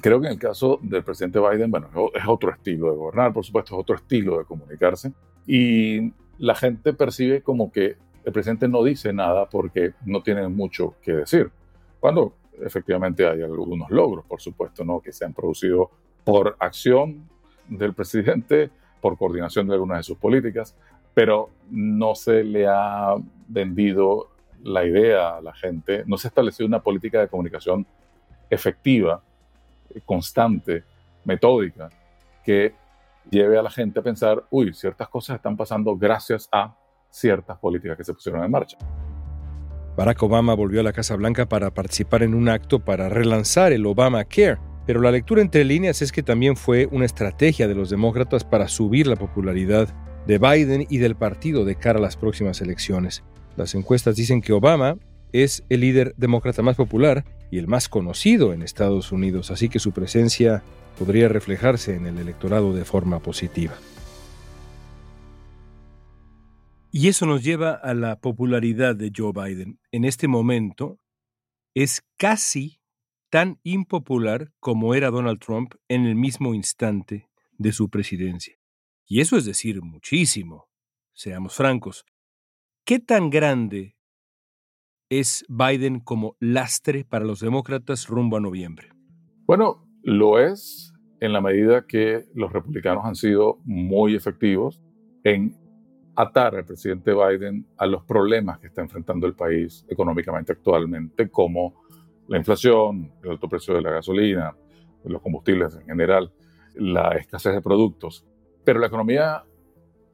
Creo 0.00 0.20
que 0.20 0.26
en 0.26 0.34
el 0.34 0.38
caso 0.38 0.78
del 0.82 1.02
presidente 1.02 1.40
Biden, 1.40 1.70
bueno, 1.70 1.88
es 2.14 2.26
otro 2.26 2.50
estilo 2.50 2.90
de 2.90 2.96
gobernar, 2.96 3.32
por 3.32 3.44
supuesto, 3.44 3.74
es 3.74 3.80
otro 3.80 3.96
estilo 3.96 4.38
de 4.38 4.44
comunicarse. 4.44 5.12
Y 5.46 6.12
la 6.38 6.54
gente 6.54 6.92
percibe 6.92 7.42
como 7.42 7.70
que 7.70 7.96
el 8.24 8.32
presidente 8.32 8.68
no 8.68 8.82
dice 8.82 9.12
nada 9.12 9.48
porque 9.48 9.94
no 10.04 10.22
tiene 10.22 10.48
mucho 10.48 10.94
que 11.02 11.12
decir. 11.12 11.50
Cuando 12.00 12.34
efectivamente 12.60 13.26
hay 13.26 13.42
algunos 13.42 13.90
logros, 13.90 14.24
por 14.26 14.40
supuesto, 14.40 14.84
¿no? 14.84 15.00
que 15.00 15.12
se 15.12 15.24
han 15.24 15.32
producido 15.32 15.90
por 16.24 16.56
acción 16.58 17.28
del 17.68 17.94
presidente, 17.94 18.70
por 19.00 19.16
coordinación 19.16 19.66
de 19.66 19.74
algunas 19.74 19.98
de 19.98 20.02
sus 20.02 20.18
políticas, 20.18 20.74
pero 21.14 21.50
no 21.70 22.14
se 22.14 22.44
le 22.44 22.66
ha 22.66 23.14
vendido 23.48 24.28
la 24.62 24.84
idea 24.84 25.36
a 25.36 25.40
la 25.40 25.54
gente, 25.54 26.02
no 26.06 26.18
se 26.18 26.28
ha 26.28 26.30
establecido 26.30 26.66
una 26.66 26.82
política 26.82 27.20
de 27.20 27.28
comunicación 27.28 27.86
efectiva, 28.50 29.22
constante, 30.04 30.84
metódica, 31.24 31.88
que 32.44 32.74
lleve 33.30 33.58
a 33.58 33.62
la 33.62 33.70
gente 33.70 34.00
a 34.00 34.02
pensar, 34.02 34.44
uy, 34.50 34.72
ciertas 34.74 35.08
cosas 35.08 35.36
están 35.36 35.56
pasando 35.56 35.96
gracias 35.96 36.48
a 36.52 36.76
ciertas 37.10 37.58
políticas 37.58 37.96
que 37.96 38.04
se 38.04 38.14
pusieron 38.14 38.44
en 38.44 38.50
marcha. 38.50 38.78
Barack 39.96 40.22
Obama 40.22 40.54
volvió 40.54 40.80
a 40.80 40.84
la 40.84 40.92
Casa 40.92 41.16
Blanca 41.16 41.48
para 41.48 41.72
participar 41.72 42.22
en 42.22 42.34
un 42.34 42.48
acto 42.48 42.78
para 42.78 43.08
relanzar 43.08 43.72
el 43.72 43.84
Obamacare, 43.84 44.58
pero 44.86 45.00
la 45.00 45.10
lectura 45.10 45.42
entre 45.42 45.64
líneas 45.64 46.02
es 46.02 46.12
que 46.12 46.22
también 46.22 46.56
fue 46.56 46.86
una 46.92 47.04
estrategia 47.04 47.66
de 47.66 47.74
los 47.74 47.90
demócratas 47.90 48.44
para 48.44 48.68
subir 48.68 49.06
la 49.06 49.16
popularidad 49.16 49.88
de 50.26 50.38
Biden 50.38 50.86
y 50.88 50.98
del 50.98 51.16
partido 51.16 51.64
de 51.64 51.74
cara 51.74 51.98
a 51.98 52.02
las 52.02 52.16
próximas 52.16 52.60
elecciones. 52.60 53.24
Las 53.56 53.74
encuestas 53.74 54.14
dicen 54.14 54.40
que 54.40 54.52
Obama 54.52 54.96
es 55.32 55.64
el 55.68 55.80
líder 55.80 56.14
demócrata 56.16 56.62
más 56.62 56.76
popular 56.76 57.24
y 57.50 57.58
el 57.58 57.66
más 57.66 57.88
conocido 57.88 58.52
en 58.52 58.62
Estados 58.62 59.10
Unidos, 59.10 59.50
así 59.50 59.68
que 59.68 59.78
su 59.78 59.92
presencia 59.92 60.62
podría 60.98 61.28
reflejarse 61.28 61.94
en 61.94 62.06
el 62.06 62.18
electorado 62.18 62.74
de 62.74 62.84
forma 62.84 63.20
positiva. 63.20 63.74
Y 66.90 67.08
eso 67.08 67.26
nos 67.26 67.44
lleva 67.44 67.72
a 67.72 67.94
la 67.94 68.18
popularidad 68.18 68.96
de 68.96 69.12
Joe 69.14 69.32
Biden. 69.32 69.78
En 69.92 70.04
este 70.04 70.26
momento 70.26 70.98
es 71.74 72.02
casi 72.16 72.80
tan 73.30 73.60
impopular 73.62 74.52
como 74.58 74.94
era 74.94 75.10
Donald 75.10 75.38
Trump 75.38 75.74
en 75.88 76.06
el 76.06 76.14
mismo 76.14 76.54
instante 76.54 77.28
de 77.58 77.72
su 77.72 77.90
presidencia. 77.90 78.56
Y 79.06 79.20
eso 79.20 79.36
es 79.36 79.44
decir 79.44 79.82
muchísimo. 79.82 80.68
Seamos 81.12 81.54
francos. 81.54 82.04
¿Qué 82.84 82.98
tan 82.98 83.28
grande 83.28 83.96
es 85.10 85.44
Biden 85.48 86.00
como 86.00 86.36
lastre 86.40 87.04
para 87.04 87.24
los 87.24 87.40
demócratas 87.40 88.08
rumbo 88.08 88.38
a 88.38 88.40
noviembre? 88.40 88.90
Bueno, 89.46 89.87
lo 90.08 90.38
es 90.38 90.94
en 91.20 91.32
la 91.34 91.40
medida 91.40 91.86
que 91.86 92.24
los 92.34 92.50
republicanos 92.50 93.04
han 93.04 93.14
sido 93.14 93.58
muy 93.64 94.14
efectivos 94.14 94.80
en 95.22 95.54
atar 96.16 96.56
al 96.56 96.64
presidente 96.64 97.12
Biden 97.12 97.66
a 97.76 97.86
los 97.86 98.04
problemas 98.04 98.58
que 98.58 98.68
está 98.68 98.80
enfrentando 98.80 99.26
el 99.26 99.34
país 99.34 99.84
económicamente 99.88 100.52
actualmente, 100.52 101.28
como 101.28 101.82
la 102.26 102.38
inflación, 102.38 103.12
el 103.22 103.30
alto 103.30 103.48
precio 103.48 103.74
de 103.74 103.82
la 103.82 103.90
gasolina, 103.90 104.56
los 105.04 105.20
combustibles 105.20 105.76
en 105.76 105.84
general, 105.84 106.32
la 106.74 107.10
escasez 107.10 107.54
de 107.54 107.60
productos. 107.60 108.24
Pero 108.64 108.80
la 108.80 108.86
economía 108.86 109.44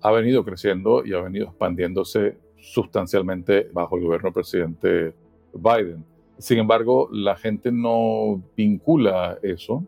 ha 0.03 0.11
venido 0.11 0.45
creciendo 0.45 1.05
y 1.07 1.15
ha 1.15 1.21
venido 1.21 1.47
expandiéndose 1.47 2.37
sustancialmente 2.59 3.71
bajo 3.73 3.97
el 3.97 4.05
gobierno 4.05 4.27
del 4.27 4.35
presidente 4.35 5.15
Biden. 5.53 6.05
Sin 6.39 6.59
embargo, 6.59 7.09
la 7.13 7.37
gente 7.37 7.71
no 7.71 8.43
vincula 8.57 9.39
eso 9.43 9.85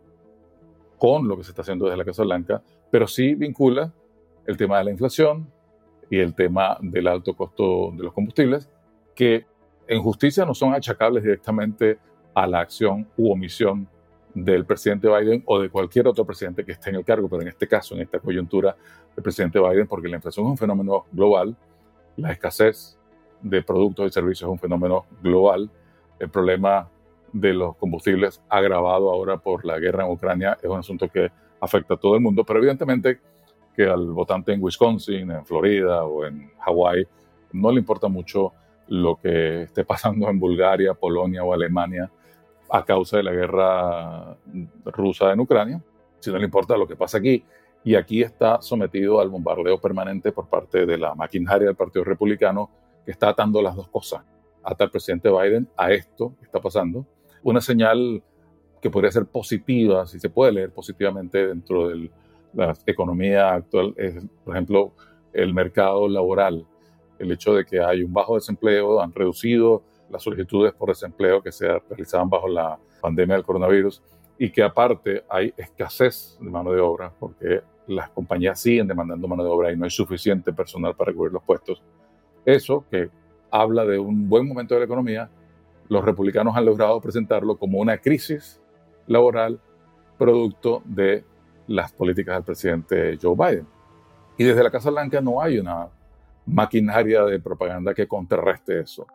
con 0.98 1.28
lo 1.28 1.36
que 1.36 1.44
se 1.44 1.50
está 1.50 1.62
haciendo 1.62 1.86
desde 1.86 1.98
la 1.98 2.04
Casa 2.04 2.22
Blanca, 2.22 2.62
pero 2.90 3.06
sí 3.06 3.34
vincula 3.34 3.92
el 4.46 4.56
tema 4.56 4.78
de 4.78 4.84
la 4.84 4.90
inflación 4.90 5.50
y 6.08 6.18
el 6.18 6.34
tema 6.34 6.78
del 6.80 7.08
alto 7.08 7.34
costo 7.34 7.92
de 7.96 8.04
los 8.04 8.12
combustibles, 8.12 8.70
que 9.14 9.44
en 9.88 10.02
justicia 10.02 10.44
no 10.44 10.54
son 10.54 10.74
achacables 10.74 11.22
directamente 11.22 11.98
a 12.34 12.46
la 12.46 12.60
acción 12.60 13.08
u 13.16 13.32
omisión 13.32 13.88
del 14.34 14.66
presidente 14.66 15.08
Biden 15.08 15.42
o 15.46 15.58
de 15.58 15.70
cualquier 15.70 16.06
otro 16.06 16.24
presidente 16.26 16.64
que 16.64 16.72
esté 16.72 16.90
en 16.90 16.96
el 16.96 17.04
cargo, 17.04 17.28
pero 17.28 17.42
en 17.42 17.48
este 17.48 17.66
caso, 17.66 17.94
en 17.94 18.02
esta 18.02 18.18
coyuntura, 18.18 18.76
el 19.16 19.22
presidente 19.22 19.58
Biden, 19.58 19.86
porque 19.86 20.08
la 20.08 20.16
inflación 20.16 20.46
es 20.46 20.50
un 20.50 20.58
fenómeno 20.58 21.06
global, 21.10 21.56
la 22.16 22.32
escasez 22.32 22.98
de 23.40 23.62
productos 23.62 24.06
y 24.06 24.10
servicios 24.10 24.48
es 24.48 24.52
un 24.52 24.58
fenómeno 24.58 25.06
global, 25.22 25.70
el 26.18 26.28
problema 26.28 26.88
de 27.32 27.52
los 27.52 27.76
combustibles 27.76 28.42
agravado 28.48 29.10
ahora 29.10 29.36
por 29.36 29.64
la 29.64 29.78
guerra 29.78 30.04
en 30.04 30.12
Ucrania 30.12 30.56
es 30.62 30.68
un 30.68 30.78
asunto 30.78 31.08
que 31.08 31.30
afecta 31.60 31.94
a 31.94 31.96
todo 31.96 32.14
el 32.14 32.20
mundo, 32.20 32.44
pero 32.44 32.58
evidentemente 32.58 33.20
que 33.74 33.84
al 33.84 34.06
votante 34.06 34.52
en 34.52 34.62
Wisconsin, 34.62 35.30
en 35.30 35.44
Florida 35.44 36.04
o 36.04 36.24
en 36.24 36.50
Hawái 36.60 37.06
no 37.52 37.70
le 37.70 37.80
importa 37.80 38.08
mucho 38.08 38.52
lo 38.88 39.16
que 39.16 39.62
esté 39.62 39.84
pasando 39.84 40.28
en 40.28 40.38
Bulgaria, 40.38 40.94
Polonia 40.94 41.44
o 41.44 41.52
Alemania 41.52 42.10
a 42.70 42.84
causa 42.84 43.18
de 43.18 43.22
la 43.22 43.32
guerra 43.32 44.36
rusa 44.86 45.32
en 45.32 45.40
Ucrania, 45.40 45.80
sino 46.18 46.38
le 46.38 46.44
importa 46.44 46.76
lo 46.76 46.86
que 46.86 46.96
pasa 46.96 47.18
aquí. 47.18 47.44
Y 47.84 47.94
aquí 47.94 48.22
está 48.22 48.60
sometido 48.60 49.20
al 49.20 49.28
bombardeo 49.28 49.80
permanente 49.80 50.32
por 50.32 50.48
parte 50.48 50.86
de 50.86 50.98
la 50.98 51.14
maquinaria 51.14 51.68
del 51.68 51.76
Partido 51.76 52.04
Republicano 52.04 52.68
que 53.04 53.12
está 53.12 53.28
atando 53.28 53.62
las 53.62 53.76
dos 53.76 53.88
cosas. 53.88 54.22
Ata 54.66 54.84
al 54.84 54.90
presidente 54.90 55.30
Biden 55.30 55.68
a 55.76 55.92
esto 55.92 56.34
que 56.38 56.44
está 56.44 56.60
pasando 56.60 57.06
una 57.46 57.60
señal 57.60 58.24
que 58.82 58.90
podría 58.90 59.12
ser 59.12 59.24
positiva, 59.24 60.04
si 60.06 60.18
se 60.18 60.28
puede 60.28 60.50
leer 60.50 60.72
positivamente 60.72 61.46
dentro 61.46 61.88
de 61.88 62.10
la 62.54 62.76
economía 62.84 63.54
actual, 63.54 63.94
es, 63.96 64.16
por 64.44 64.56
ejemplo, 64.56 64.92
el 65.32 65.54
mercado 65.54 66.08
laboral. 66.08 66.66
El 67.20 67.30
hecho 67.30 67.54
de 67.54 67.64
que 67.64 67.80
hay 67.80 68.02
un 68.02 68.12
bajo 68.12 68.34
desempleo, 68.34 69.00
han 69.00 69.12
reducido 69.12 69.84
las 70.10 70.24
solicitudes 70.24 70.74
por 70.74 70.88
desempleo 70.88 71.40
que 71.40 71.52
se 71.52 71.68
realizaban 71.88 72.28
bajo 72.28 72.48
la 72.48 72.78
pandemia 73.00 73.36
del 73.36 73.44
coronavirus 73.44 74.02
y 74.38 74.50
que 74.50 74.64
aparte 74.64 75.24
hay 75.28 75.54
escasez 75.56 76.36
de 76.40 76.50
mano 76.50 76.72
de 76.72 76.80
obra 76.80 77.12
porque 77.16 77.60
las 77.86 78.10
compañías 78.10 78.60
siguen 78.60 78.88
demandando 78.88 79.28
mano 79.28 79.44
de 79.44 79.50
obra 79.50 79.72
y 79.72 79.76
no 79.76 79.84
hay 79.84 79.90
suficiente 79.90 80.52
personal 80.52 80.96
para 80.96 81.12
cubrir 81.12 81.32
los 81.32 81.44
puestos. 81.44 81.80
Eso 82.44 82.84
que 82.90 83.08
habla 83.60 83.84
de 83.84 83.98
un 83.98 84.28
buen 84.28 84.46
momento 84.46 84.74
de 84.74 84.80
la 84.80 84.86
economía 84.86 85.30
los 85.88 86.04
republicanos 86.04 86.56
han 86.56 86.64
logrado 86.64 87.00
presentarlo 87.00 87.56
como 87.56 87.78
una 87.78 87.98
crisis 87.98 88.60
laboral 89.06 89.60
producto 90.18 90.82
de 90.84 91.24
las 91.66 91.92
políticas 91.92 92.36
del 92.36 92.44
presidente 92.44 93.18
Joe 93.20 93.36
Biden. 93.36 93.66
Y 94.36 94.44
desde 94.44 94.62
la 94.62 94.70
Casa 94.70 94.90
Blanca 94.90 95.20
no 95.20 95.40
hay 95.40 95.58
una 95.58 95.88
maquinaria 96.46 97.24
de 97.24 97.40
propaganda 97.40 97.94
que 97.94 98.06
contrarreste 98.06 98.80
eso. 98.80 99.06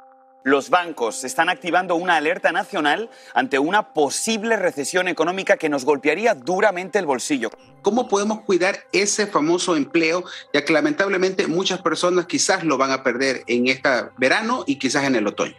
Los 0.44 0.72
bancos 0.72 1.24
están 1.24 1.50
activando 1.50 1.96
una 1.96 2.16
alerta 2.16 2.52
nacional 2.52 3.12
ante 3.36 3.60
una 3.60 3.94
posible 3.94 4.56
recesión 4.56 5.08
económica 5.08 5.56
que 5.56 5.70
nos 5.70 5.86
golpearía 5.86 6.34
duramente 6.34 6.98
el 6.98 7.06
bolsillo. 7.06 7.52
¿Cómo 7.84 8.08
podemos 8.08 8.42
cuidar 8.42 8.78
ese 8.92 9.28
famoso 9.28 9.76
empleo, 9.76 10.24
ya 10.52 10.66
que 10.66 10.74
lamentablemente 10.74 11.46
muchas 11.46 11.80
personas 11.84 12.26
quizás 12.26 12.64
lo 12.64 12.80
van 12.80 12.90
a 12.90 13.04
perder 13.04 13.44
en 13.46 13.68
este 13.68 13.90
verano 14.18 14.64
y 14.66 14.80
quizás 14.80 15.04
en 15.04 15.16
el 15.16 15.28
otoño? 15.28 15.54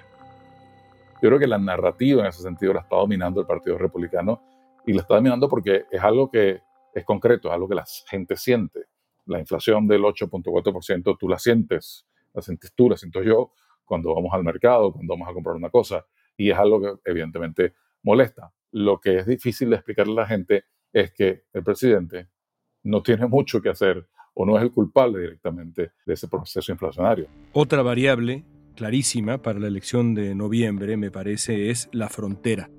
Yo 1.23 1.29
creo 1.29 1.39
que 1.39 1.47
la 1.47 1.59
narrativa 1.59 2.23
en 2.23 2.27
ese 2.27 2.43
sentido 2.43 2.73
la 2.73 2.81
está 2.81 2.97
dominando 2.97 3.41
el 3.41 3.47
Partido 3.47 3.79
Republicano 3.79 4.43
y 4.85 4.95
la 4.95 5.03
está 5.03 5.15
dominando 5.15 5.49
porque 5.49 5.85
es 5.93 6.03
algo 6.03 6.29
que 6.29 6.61
es 6.93 7.05
concreto, 7.05 7.47
es 7.47 7.55
algo 7.55 7.69
que 7.69 7.77
la 7.77 7.85
gente 8.09 8.37
siente. 8.37 8.81
La 9.27 9.39
inflación 9.39 9.87
del 9.87 10.03
8.4% 10.03 11.17
tú 11.21 11.29
la 11.29 11.39
sientes, 11.39 12.05
la 12.35 12.43
sientes 12.43 12.73
tú, 12.75 12.91
la 12.91 12.97
siento 12.97 13.23
yo 13.23 13.53
cuando 13.85 14.15
vamos 14.15 14.33
al 14.33 14.45
mercado, 14.45 14.93
cuando 14.93 15.15
vamos 15.15 15.29
a 15.29 15.35
comprar 15.35 15.57
una 15.57 15.71
cosa 15.71 16.05
y 16.37 16.51
es 16.51 16.59
algo 16.59 16.81
que 16.81 17.11
evidentemente 17.11 17.75
molesta. 18.03 18.53
Lo 18.73 19.01
que 19.01 19.19
es 19.19 19.27
difícil 19.27 19.71
de 19.71 19.77
explicarle 19.77 20.13
a 20.15 20.23
la 20.23 20.27
gente 20.27 20.65
es 20.93 21.13
que 21.13 21.45
el 21.53 21.63
presidente 21.63 22.29
no 22.85 23.03
tiene 23.03 23.27
mucho 23.27 23.61
que 23.61 23.69
hacer 23.69 24.09
o 24.35 24.47
no 24.47 24.57
es 24.57 24.63
el 24.63 24.73
culpable 24.73 25.21
directamente 25.21 25.93
de 26.07 26.15
ese 26.15 26.29
proceso 26.29 26.73
inflacionario. 26.73 27.27
Otra 27.53 27.83
variable 27.83 28.45
clarísima 28.75 29.43
para 29.43 29.59
la 29.59 29.69
elección 29.69 30.15
de 30.15 30.35
noviembre, 30.35 30.97
me 30.97 31.11
parece, 31.11 31.71
es 31.71 31.89
la 31.93 32.09
frontera. 32.09 32.71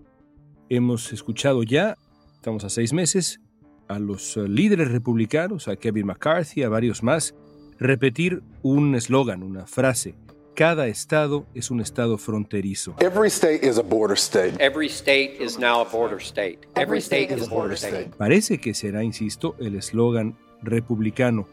Hemos 0.69 1.13
escuchado 1.13 1.63
ya, 1.63 1.97
estamos 2.33 2.63
a 2.63 2.69
seis 2.69 2.93
meses, 2.93 3.39
a 3.87 3.99
los 3.99 4.37
eh, 4.37 4.47
líderes 4.47 4.91
republicanos, 4.91 5.67
a 5.67 5.75
Kevin 5.75 6.07
McCarthy, 6.07 6.63
a 6.63 6.69
varios 6.69 7.03
más, 7.03 7.35
repetir 7.79 8.41
un 8.61 8.95
eslogan, 8.95 9.43
una 9.43 9.65
frase. 9.67 10.15
Cada 10.55 10.85
estado 10.85 11.47
es 11.55 11.71
un 11.71 11.81
estado 11.81 12.19
fronterizo. 12.19 12.93
Every 12.99 13.29
state 13.29 13.67
is 13.67 13.79
a 13.79 13.81
border 13.81 14.15
state. 14.15 14.53
Every 14.63 14.85
state 14.85 15.43
is 15.43 15.57
now 15.57 15.81
a 15.81 15.85
border 15.91 16.21
state. 16.21 16.59
Every 16.75 16.99
state 16.99 17.33
is 17.33 17.47
a 17.47 17.49
border 17.49 17.73
state. 17.73 18.11
Parece 18.19 18.59
que 18.59 18.75
será, 18.75 19.03
insisto, 19.03 19.55
el 19.59 19.73
eslogan 19.73 20.37
republicano. 20.61 21.47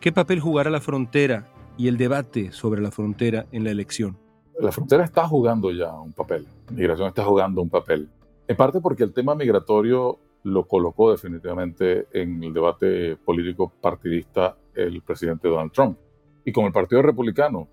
¿Qué 0.00 0.12
papel 0.12 0.40
jugará 0.40 0.70
la 0.70 0.80
frontera 0.80 1.46
y 1.76 1.88
el 1.88 1.98
debate 1.98 2.52
sobre 2.52 2.80
la 2.80 2.90
frontera 2.90 3.44
en 3.52 3.64
la 3.64 3.70
elección? 3.70 4.16
La 4.58 4.72
frontera 4.72 5.04
está 5.04 5.28
jugando 5.28 5.70
ya 5.70 5.92
un 5.92 6.14
papel, 6.14 6.46
la 6.68 6.72
migración 6.72 7.08
está 7.08 7.24
jugando 7.24 7.60
un 7.60 7.68
papel, 7.68 8.08
en 8.48 8.56
parte 8.56 8.80
porque 8.80 9.02
el 9.04 9.12
tema 9.12 9.34
migratorio 9.34 10.18
lo 10.44 10.66
colocó 10.66 11.12
definitivamente 11.12 12.06
en 12.12 12.42
el 12.42 12.54
debate 12.54 13.16
político 13.16 13.70
partidista 13.80 14.56
el 14.74 15.02
presidente 15.02 15.48
Donald 15.48 15.72
Trump. 15.72 15.98
Y 16.44 16.52
como 16.52 16.66
el 16.66 16.72
Partido 16.72 17.02
Republicano, 17.02 17.68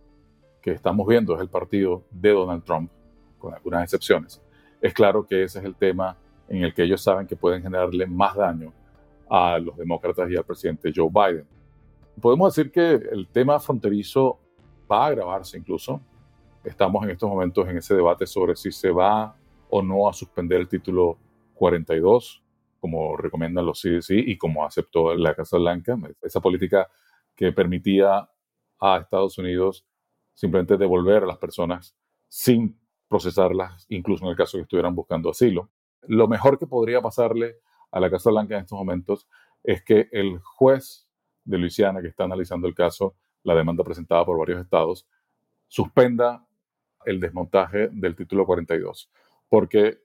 que 0.62 0.72
estamos 0.72 1.08
viendo 1.08 1.36
es 1.36 1.42
el 1.42 1.50
partido 1.50 2.04
de 2.12 2.32
Donald 2.32 2.64
Trump, 2.64 2.92
con 3.38 3.54
algunas 3.54 3.84
excepciones, 3.84 4.42
es 4.82 4.94
claro 4.94 5.26
que 5.26 5.44
ese 5.44 5.60
es 5.60 5.66
el 5.66 5.76
tema 5.76 6.18
en 6.48 6.64
el 6.64 6.74
que 6.74 6.84
ellos 6.84 7.02
saben 7.02 7.28
que 7.28 7.36
pueden 7.36 7.62
generarle 7.62 8.06
más 8.08 8.36
daño 8.36 8.74
a 9.30 9.60
los 9.60 9.78
demócratas 9.78 10.30
y 10.32 10.36
al 10.36 10.44
presidente 10.44 10.92
Joe 10.96 11.10
Biden. 11.10 11.46
Podemos 12.20 12.56
decir 12.56 12.72
que 12.72 12.94
el 12.94 13.28
tema 13.28 13.60
fronterizo 13.60 14.40
va 14.92 15.06
a 15.06 15.08
agravarse 15.08 15.58
incluso. 15.58 16.02
Estamos 16.64 17.04
en 17.04 17.12
estos 17.12 17.30
momentos 17.30 17.68
en 17.68 17.78
ese 17.78 17.96
debate 17.96 18.26
sobre 18.26 18.56
si 18.56 18.72
se 18.72 18.90
va 18.90 19.36
o 19.70 19.82
no 19.82 20.10
a 20.10 20.14
suspender 20.14 20.60
el 20.60 20.68
título 20.68 21.18
42, 21.54 22.44
como 22.80 23.16
recomiendan 23.16 23.66
los 23.66 23.82
CDC 23.82 24.12
y 24.12 24.38
como 24.38 24.66
aceptó 24.66 25.14
la 25.14 25.36
Casa 25.36 25.58
Blanca, 25.58 25.98
esa 26.22 26.40
política 26.40 26.88
que 27.36 27.52
permitía 27.52 28.28
a 28.80 28.98
Estados 28.98 29.38
Unidos 29.38 29.86
simplemente 30.40 30.78
devolver 30.78 31.24
a 31.24 31.26
las 31.26 31.38
personas 31.38 31.94
sin 32.30 32.80
procesarlas, 33.10 33.86
incluso 33.90 34.24
en 34.24 34.32
el 34.32 34.38
caso 34.38 34.58
que 34.58 34.62
estuvieran 34.62 34.96
buscando 34.96 35.30
asilo. 35.30 35.70
Lo 36.04 36.30
mejor 36.30 36.58
que 36.58 36.66
podría 36.66 37.02
pasarle 37.02 37.58
a 37.92 38.00
la 38.00 38.10
Casa 38.10 38.30
Blanca 38.30 38.56
en 38.56 38.62
estos 38.62 38.78
momentos 38.78 39.28
es 39.64 39.84
que 39.84 40.08
el 40.14 40.40
juez 40.40 41.10
de 41.44 41.58
Luisiana 41.58 42.02
que 42.02 42.08
está 42.08 42.24
analizando 42.24 42.70
el 42.70 42.74
caso, 42.74 43.16
la 43.44 43.54
demanda 43.54 43.84
presentada 43.84 44.24
por 44.24 44.40
varios 44.40 44.62
estados, 44.62 45.06
suspenda 45.68 46.48
el 47.04 47.20
desmontaje 47.20 47.90
del 47.92 48.16
título 48.16 48.46
42. 48.46 49.12
Porque 49.50 49.98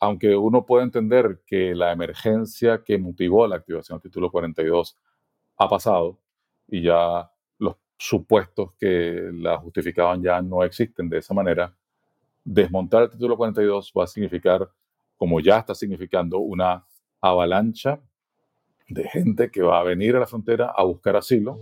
aunque 0.00 0.34
uno 0.34 0.66
puede 0.66 0.82
entender 0.82 1.42
que 1.46 1.76
la 1.76 1.92
emergencia 1.92 2.82
que 2.82 2.98
motivó 2.98 3.46
la 3.46 3.54
activación 3.54 3.98
del 3.98 4.10
título 4.10 4.32
42 4.32 4.98
ha 5.58 5.68
pasado 5.68 6.18
y 6.66 6.82
ya 6.82 7.30
supuestos 7.98 8.72
que 8.78 9.30
la 9.32 9.58
justificaban 9.58 10.22
ya 10.22 10.40
no 10.42 10.62
existen 10.62 11.08
de 11.08 11.18
esa 11.18 11.34
manera, 11.34 11.74
desmontar 12.44 13.04
el 13.04 13.10
título 13.10 13.36
42 13.36 13.92
va 13.96 14.04
a 14.04 14.06
significar, 14.06 14.68
como 15.16 15.40
ya 15.40 15.58
está 15.58 15.74
significando, 15.74 16.38
una 16.38 16.84
avalancha 17.20 18.00
de 18.88 19.08
gente 19.08 19.50
que 19.50 19.62
va 19.62 19.80
a 19.80 19.82
venir 19.82 20.14
a 20.16 20.20
la 20.20 20.26
frontera 20.26 20.72
a 20.76 20.84
buscar 20.84 21.16
asilo. 21.16 21.58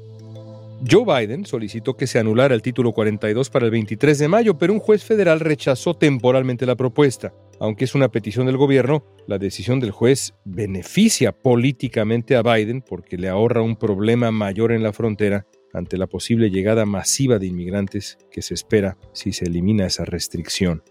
Joe 0.90 1.04
Biden 1.04 1.46
solicitó 1.46 1.96
que 1.96 2.06
se 2.06 2.18
anulara 2.18 2.54
el 2.54 2.60
título 2.60 2.92
42 2.92 3.48
para 3.48 3.64
el 3.64 3.70
23 3.70 4.18
de 4.18 4.28
mayo, 4.28 4.58
pero 4.58 4.74
un 4.74 4.80
juez 4.80 5.02
federal 5.02 5.40
rechazó 5.40 5.94
temporalmente 5.94 6.66
la 6.66 6.76
propuesta. 6.76 7.32
Aunque 7.58 7.84
es 7.84 7.94
una 7.94 8.10
petición 8.10 8.46
del 8.46 8.58
gobierno, 8.58 9.04
la 9.26 9.38
decisión 9.38 9.80
del 9.80 9.92
juez 9.92 10.34
beneficia 10.44 11.32
políticamente 11.32 12.36
a 12.36 12.42
Biden 12.42 12.82
porque 12.82 13.16
le 13.16 13.28
ahorra 13.28 13.62
un 13.62 13.76
problema 13.76 14.30
mayor 14.30 14.72
en 14.72 14.82
la 14.82 14.92
frontera 14.92 15.46
ante 15.74 15.98
la 15.98 16.06
posible 16.06 16.50
llegada 16.50 16.86
masiva 16.86 17.38
de 17.38 17.46
inmigrantes 17.46 18.16
que 18.30 18.40
se 18.40 18.54
espera 18.54 18.96
si 19.12 19.32
se 19.32 19.44
elimina 19.44 19.84
esa 19.84 20.04
restricción. 20.04 20.82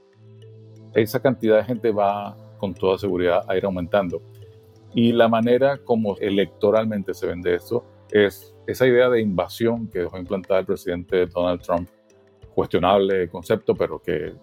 Esa 0.93 1.21
cantidad 1.21 1.57
de 1.57 1.63
gente 1.63 1.91
va 1.91 2.37
con 2.59 2.73
toda 2.73 2.97
seguridad 2.97 3.43
a 3.47 3.57
ir 3.57 3.65
aumentando. 3.65 4.21
Y 4.93 5.11
la 5.13 5.27
manera 5.27 5.79
como 5.79 6.17
electoralmente 6.17 7.13
se 7.13 7.25
vende 7.25 7.55
esto 7.55 7.83
es 8.11 8.53
esa 8.67 8.85
idea 8.85 9.09
de 9.09 9.21
invasión 9.21 9.87
que 9.87 9.99
dejó 9.99 10.19
implantada 10.19 10.59
el 10.59 10.65
presidente 10.65 11.25
Donald 11.25 11.61
Trump, 11.61 11.89
cuestionable 12.53 13.27
concepto, 13.29 13.73
pero 13.73 13.99
que 13.99 14.33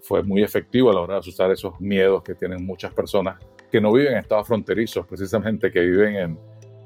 fue 0.00 0.22
muy 0.22 0.42
efectivo 0.42 0.90
a 0.90 0.94
la 0.94 1.00
hora 1.00 1.14
de 1.14 1.20
asustar 1.20 1.50
esos 1.50 1.78
miedos 1.80 2.22
que 2.22 2.34
tienen 2.34 2.64
muchas 2.64 2.94
personas 2.94 3.38
que 3.70 3.80
no 3.80 3.92
viven 3.92 4.12
en 4.12 4.18
estados 4.20 4.46
fronterizos, 4.46 5.06
precisamente 5.06 5.70
que 5.70 5.80
viven 5.80 6.16
en, 6.16 6.38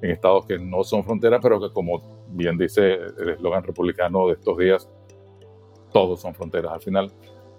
en 0.02 0.10
estados 0.10 0.46
que 0.46 0.58
no 0.58 0.82
son 0.82 1.04
fronteras, 1.04 1.40
pero 1.40 1.60
que 1.60 1.72
como 1.72 2.21
bien 2.32 2.56
dice 2.56 2.94
el 3.18 3.30
eslogan 3.30 3.62
republicano 3.62 4.28
de 4.28 4.34
estos 4.34 4.58
días, 4.58 4.88
todos 5.92 6.20
son 6.20 6.34
fronteras. 6.34 6.72
Al 6.72 6.80
final, 6.80 7.12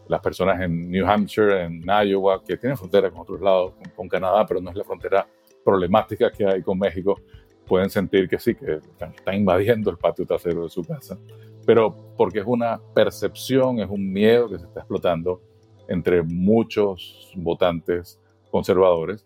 las 0.08 0.22
personas 0.22 0.62
en 0.62 0.90
New 0.90 1.06
Hampshire, 1.06 1.64
en 1.64 1.84
Iowa, 1.84 2.44
que 2.44 2.58
tienen 2.58 2.78
frontera 2.78 3.10
con 3.10 3.22
otros 3.22 3.42
lados, 3.42 3.74
con, 3.74 3.92
con 3.96 4.10
Canadá, 4.10 4.46
pero 4.46 4.60
no 4.62 4.70
es 4.70 4.76
la 4.76 4.84
frontera 4.84 5.28
problemática 5.64 6.32
que 6.32 6.46
hay 6.46 6.62
con 6.62 6.78
México, 6.78 7.20
pueden 7.66 7.90
sentir 7.90 8.28
que 8.28 8.38
sí, 8.40 8.56
que 8.56 8.80
están 9.00 9.36
invadiendo 9.36 9.90
el 9.90 9.98
patio 9.98 10.26
trasero 10.26 10.64
de 10.64 10.70
su 10.70 10.84
casa, 10.84 11.18
pero 11.66 12.14
porque 12.18 12.40
es 12.40 12.46
una 12.46 12.82
percepción, 12.94 13.80
es 13.80 13.90
un 13.90 14.12
miedo 14.12 14.50
que 14.50 14.60
se 14.60 14.66
está 14.66 14.82
explotando 14.82 15.42
entre 15.88 16.24
muchos 16.24 17.32
votantes 17.36 18.20
conservadores. 18.52 19.26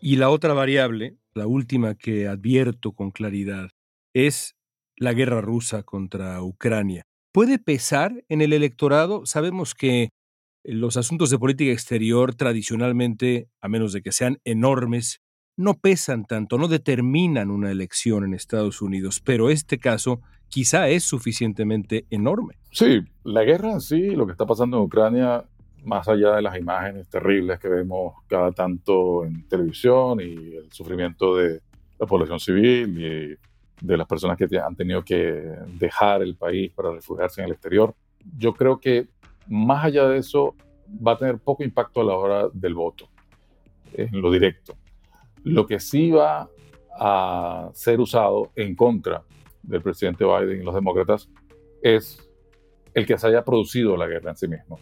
Y 0.00 0.16
la 0.16 0.30
otra 0.30 0.52
variable, 0.52 1.16
la 1.34 1.46
última 1.46 1.94
que 1.94 2.28
advierto 2.28 2.92
con 2.92 3.10
claridad, 3.10 3.70
es 4.14 4.56
la 5.02 5.12
guerra 5.12 5.40
rusa 5.40 5.82
contra 5.82 6.40
Ucrania. 6.42 7.02
¿Puede 7.32 7.58
pesar 7.58 8.24
en 8.28 8.40
el 8.40 8.52
electorado? 8.52 9.26
Sabemos 9.26 9.74
que 9.74 10.10
los 10.64 10.96
asuntos 10.96 11.30
de 11.30 11.38
política 11.38 11.72
exterior 11.72 12.34
tradicionalmente, 12.34 13.48
a 13.60 13.68
menos 13.68 13.92
de 13.92 14.02
que 14.02 14.12
sean 14.12 14.38
enormes, 14.44 15.20
no 15.56 15.74
pesan 15.74 16.24
tanto, 16.24 16.56
no 16.56 16.68
determinan 16.68 17.50
una 17.50 17.70
elección 17.70 18.24
en 18.24 18.34
Estados 18.34 18.80
Unidos, 18.80 19.20
pero 19.20 19.50
este 19.50 19.78
caso 19.78 20.20
quizá 20.48 20.88
es 20.88 21.02
suficientemente 21.02 22.06
enorme. 22.10 22.58
Sí, 22.70 23.00
la 23.24 23.42
guerra 23.42 23.80
sí, 23.80 24.10
lo 24.10 24.26
que 24.26 24.32
está 24.32 24.46
pasando 24.46 24.78
en 24.78 24.84
Ucrania, 24.84 25.44
más 25.84 26.08
allá 26.08 26.36
de 26.36 26.42
las 26.42 26.56
imágenes 26.56 27.08
terribles 27.08 27.58
que 27.58 27.68
vemos 27.68 28.14
cada 28.28 28.52
tanto 28.52 29.24
en 29.24 29.48
televisión 29.48 30.20
y 30.20 30.54
el 30.54 30.70
sufrimiento 30.70 31.36
de 31.36 31.60
la 31.98 32.06
población 32.06 32.38
civil 32.38 33.00
y 33.00 33.51
de 33.82 33.96
las 33.96 34.06
personas 34.06 34.38
que 34.38 34.46
han 34.58 34.76
tenido 34.76 35.04
que 35.04 35.16
dejar 35.78 36.22
el 36.22 36.36
país 36.36 36.70
para 36.72 36.92
refugiarse 36.92 37.40
en 37.40 37.46
el 37.46 37.52
exterior, 37.52 37.94
yo 38.38 38.54
creo 38.54 38.78
que 38.78 39.08
más 39.48 39.84
allá 39.84 40.08
de 40.08 40.18
eso 40.18 40.54
va 41.04 41.12
a 41.12 41.18
tener 41.18 41.38
poco 41.38 41.64
impacto 41.64 42.00
a 42.00 42.04
la 42.04 42.14
hora 42.14 42.48
del 42.52 42.74
voto, 42.74 43.08
en 43.92 44.20
lo 44.20 44.30
directo. 44.30 44.74
Lo 45.42 45.66
que 45.66 45.80
sí 45.80 46.12
va 46.12 46.48
a 46.96 47.70
ser 47.74 48.00
usado 48.00 48.52
en 48.54 48.76
contra 48.76 49.24
del 49.62 49.82
presidente 49.82 50.24
Biden 50.24 50.60
y 50.60 50.64
los 50.64 50.74
demócratas 50.74 51.28
es 51.82 52.28
el 52.94 53.04
que 53.04 53.18
se 53.18 53.26
haya 53.26 53.44
producido 53.44 53.96
la 53.96 54.06
guerra 54.06 54.30
en 54.30 54.36
sí 54.36 54.46
mismo. 54.46 54.78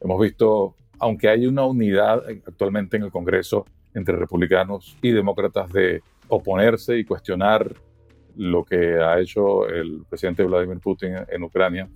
Hemos 0.00 0.20
visto, 0.20 0.76
aunque 0.98 1.28
hay 1.28 1.46
una 1.46 1.66
unidad 1.66 2.24
actualmente 2.46 2.96
en 2.96 3.02
el 3.02 3.10
Congreso 3.10 3.66
entre 3.92 4.16
republicanos 4.16 4.96
y 5.02 5.10
demócratas 5.10 5.70
de 5.70 6.02
oponerse 6.28 6.98
y 6.98 7.04
cuestionar 7.04 7.74
lo 8.38 8.64
que 8.64 8.94
ha 8.94 9.18
hecho 9.18 9.68
el 9.68 10.04
presidente 10.08 10.44
Vladimir 10.44 10.78
Putin 10.78 11.16
en 11.28 11.42
Ucrania 11.42 11.88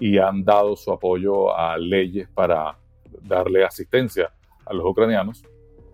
y 0.00 0.18
han 0.18 0.42
dado 0.42 0.76
su 0.76 0.90
apoyo 0.90 1.56
a 1.56 1.76
leyes 1.76 2.26
para 2.28 2.76
darle 3.22 3.64
asistencia 3.64 4.32
a 4.64 4.72
los 4.72 4.84
ucranianos, 4.86 5.44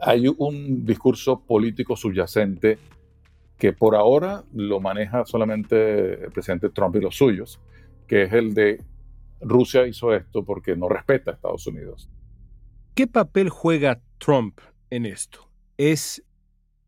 hay 0.00 0.29
un 0.29 0.85
discurso 0.87 1.40
político 1.40 1.96
subyacente 1.96 2.79
que 3.59 3.72
por 3.72 3.94
ahora 3.94 4.44
lo 4.55 4.81
maneja 4.81 5.26
solamente 5.26 6.24
el 6.24 6.31
presidente 6.31 6.70
Trump 6.70 6.96
y 6.96 7.00
los 7.00 7.16
suyos, 7.16 7.61
que 8.07 8.22
es 8.22 8.33
el 8.33 8.55
de 8.55 8.83
Rusia 9.40 9.87
hizo 9.87 10.14
esto 10.14 10.44
porque 10.44 10.76
no 10.76 10.88
respeta 10.88 11.33
a 11.33 11.35
Estados 11.35 11.66
Unidos. 11.66 12.09
¿Qué 12.94 13.07
papel 13.07 13.50
juega 13.50 14.00
Trump 14.18 14.61
en 14.88 15.05
esto? 15.05 15.50
¿Es 15.76 16.24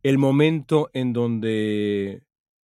el 0.03 0.19
momento 0.19 0.89
en 0.95 1.13
donde 1.13 2.23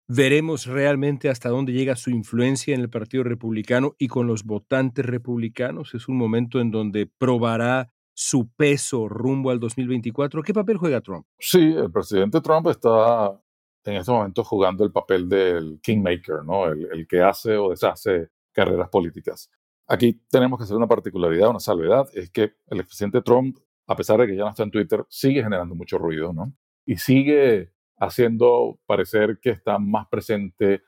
veremos 0.07 0.65
realmente 0.65 1.29
hasta 1.29 1.49
dónde 1.49 1.73
llega 1.73 1.95
su 1.95 2.09
influencia 2.09 2.75
en 2.75 2.81
el 2.81 2.89
Partido 2.89 3.23
Republicano 3.23 3.95
y 3.97 4.07
con 4.07 4.27
los 4.27 4.43
votantes 4.43 5.05
republicanos? 5.05 5.93
¿Es 5.93 6.07
un 6.07 6.17
momento 6.17 6.59
en 6.59 6.71
donde 6.71 7.05
probará 7.05 7.91
su 8.13 8.49
peso 8.49 9.07
rumbo 9.07 9.49
al 9.49 9.59
2024? 9.59 10.43
¿Qué 10.43 10.53
papel 10.53 10.77
juega 10.77 11.01
Trump? 11.01 11.25
Sí, 11.39 11.73
el 11.75 11.91
presidente 11.91 12.41
Trump 12.41 12.67
está 12.67 13.39
en 13.85 13.95
este 13.95 14.11
momento 14.11 14.43
jugando 14.43 14.83
el 14.83 14.91
papel 14.91 15.27
del 15.27 15.79
kingmaker, 15.81 16.43
¿no? 16.45 16.67
El, 16.67 16.87
el, 16.91 17.07
que 17.07 17.21
hace 17.21 17.57
o 17.57 17.69
deshace 17.69 18.29
carreras 18.51 18.89
políticas. 18.89 19.49
Aquí 19.87 20.21
tenemos 20.29 20.57
que 20.57 20.63
hacer 20.63 20.77
una 20.77 20.87
particularidad, 20.87 21.49
una 21.49 21.59
salvedad, 21.59 22.07
es 22.13 22.29
que 22.29 22.53
el 22.67 22.79
expresidente 22.79 23.21
Trump, 23.21 23.57
a 23.87 23.95
pesar 23.95 24.19
de 24.19 24.27
que 24.27 24.35
ya 24.35 24.43
no 24.43 24.49
está 24.49 24.63
en 24.63 24.71
Twitter, 24.71 25.03
sigue 25.09 25.43
generando 25.43 25.75
mucho 25.75 25.97
ruido, 25.97 26.31
¿no? 26.31 26.53
Y 26.85 26.97
sigue 26.97 27.72
haciendo 27.97 28.79
parecer 28.85 29.39
que 29.41 29.51
está 29.51 29.79
más 29.79 30.07
presente 30.07 30.83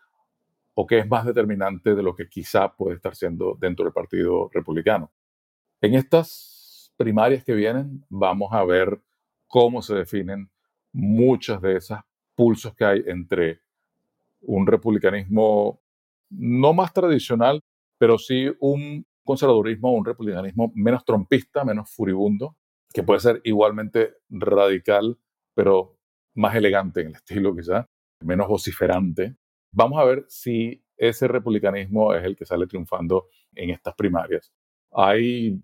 o 0.74 0.86
que 0.86 1.00
es 1.00 1.08
más 1.08 1.26
determinante 1.26 1.96
de 1.96 2.04
lo 2.04 2.15
que 2.15 2.28
quizá 2.28 2.76
puede 2.76 2.96
estar 2.96 3.15
siendo 3.15 3.58
dentro 3.60 3.86
del 3.86 3.94
Partido 3.94 4.50
Republicano. 4.54 5.12
En 5.82 5.94
estas 5.96 6.94
primarias 6.98 7.44
que 7.44 7.54
vienen 7.54 8.06
vamos 8.10 8.52
a 8.52 8.63
ver 8.63 9.02
cómo 9.48 9.82
se 9.82 9.96
definen 9.96 10.50
muchas 10.91 11.62
de 11.62 11.78
esas 11.78 12.02
pulsos 12.36 12.76
que 12.76 12.86
hay 12.86 13.04
entre 13.08 13.62
un 14.41 14.68
republicanismo 14.68 15.82
no 16.30 16.74
más 16.74 16.94
tradicional, 16.94 17.62
pero 17.98 18.18
sí 18.18 18.52
un 18.60 19.06
conservadurismo, 19.24 19.94
un 19.94 20.06
republicanismo 20.06 20.72
menos 20.76 21.04
trompista, 21.06 21.63
menos 21.63 21.89
furibundo, 21.89 22.56
que 22.94 23.04
puede 23.04 23.20
ser 23.20 23.41
igualmente 23.44 24.15
radical, 24.30 25.18
pero 25.54 25.94
más 26.36 26.56
elegante 26.56 27.02
en 27.02 27.08
el 27.08 27.15
estilo 27.15 27.56
quizá, 27.56 27.88
menos 28.21 28.48
vociferante. 28.48 29.36
Vamos 29.71 30.00
a 30.00 30.06
ver 30.06 30.26
si 30.28 30.84
ese 30.98 31.28
republicanismo 31.28 32.13
es 32.13 32.24
el 32.24 32.36
que 32.36 32.45
sale 32.45 32.67
triunfando 32.67 33.28
en 33.54 33.71
estas 33.71 33.95
primarias. 33.95 34.54
Hay 34.91 35.62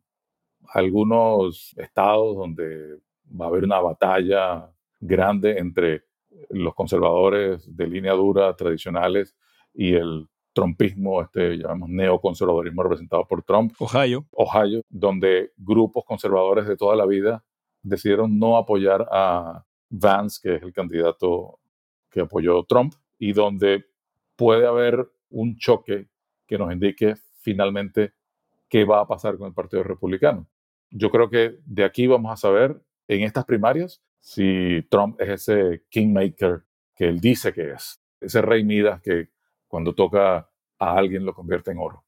algunos 0.73 1.73
estados 1.77 2.35
donde 2.35 2.97
va 3.39 3.45
a 3.45 3.47
haber 3.47 3.63
una 3.63 3.79
batalla 3.79 4.69
grande 4.99 5.57
entre 5.57 6.03
los 6.49 6.75
conservadores 6.75 7.75
de 7.75 7.87
línea 7.87 8.13
dura 8.13 8.55
tradicionales 8.55 9.35
y 9.73 9.93
el 9.93 10.27
trumpismo, 10.53 11.21
este 11.21 11.57
llamamos 11.57 11.89
neoconservadorismo 11.89 12.83
representado 12.83 13.25
por 13.25 13.43
Trump. 13.43 13.73
Ohio. 13.79 14.25
Ohio, 14.31 14.81
donde 14.89 15.51
grupos 15.57 16.03
conservadores 16.05 16.67
de 16.67 16.75
toda 16.75 16.95
la 16.95 17.05
vida 17.05 17.43
decidieron 17.81 18.37
no 18.37 18.57
apoyar 18.57 19.07
a 19.11 19.65
Vance, 19.91 20.39
que 20.41 20.55
es 20.55 20.63
el 20.63 20.73
candidato 20.73 21.59
que 22.09 22.21
apoyó 22.21 22.63
Trump, 22.63 22.93
y 23.19 23.33
donde 23.33 23.85
puede 24.35 24.65
haber 24.65 25.07
un 25.29 25.57
choque 25.57 26.07
que 26.47 26.57
nos 26.57 26.73
indique 26.73 27.15
finalmente 27.41 28.13
qué 28.67 28.85
va 28.85 29.01
a 29.01 29.07
pasar 29.07 29.37
con 29.37 29.47
el 29.47 29.53
Partido 29.53 29.83
Republicano. 29.83 30.47
Yo 30.89 31.09
creo 31.11 31.29
que 31.29 31.59
de 31.65 31.83
aquí 31.83 32.07
vamos 32.07 32.31
a 32.31 32.37
saber 32.37 32.81
en 33.07 33.21
estas 33.23 33.45
primarias 33.45 34.01
si 34.19 34.81
Trump 34.89 35.19
es 35.19 35.29
ese 35.29 35.83
kingmaker 35.89 36.63
que 36.95 37.07
él 37.07 37.19
dice 37.19 37.53
que 37.53 37.71
es, 37.71 38.01
ese 38.19 38.41
rey 38.41 38.63
Midas 38.63 39.01
que 39.01 39.29
cuando 39.67 39.93
toca 39.93 40.49
a 40.79 40.97
alguien 40.97 41.25
lo 41.25 41.33
convierte 41.33 41.71
en 41.71 41.79
oro. 41.79 42.05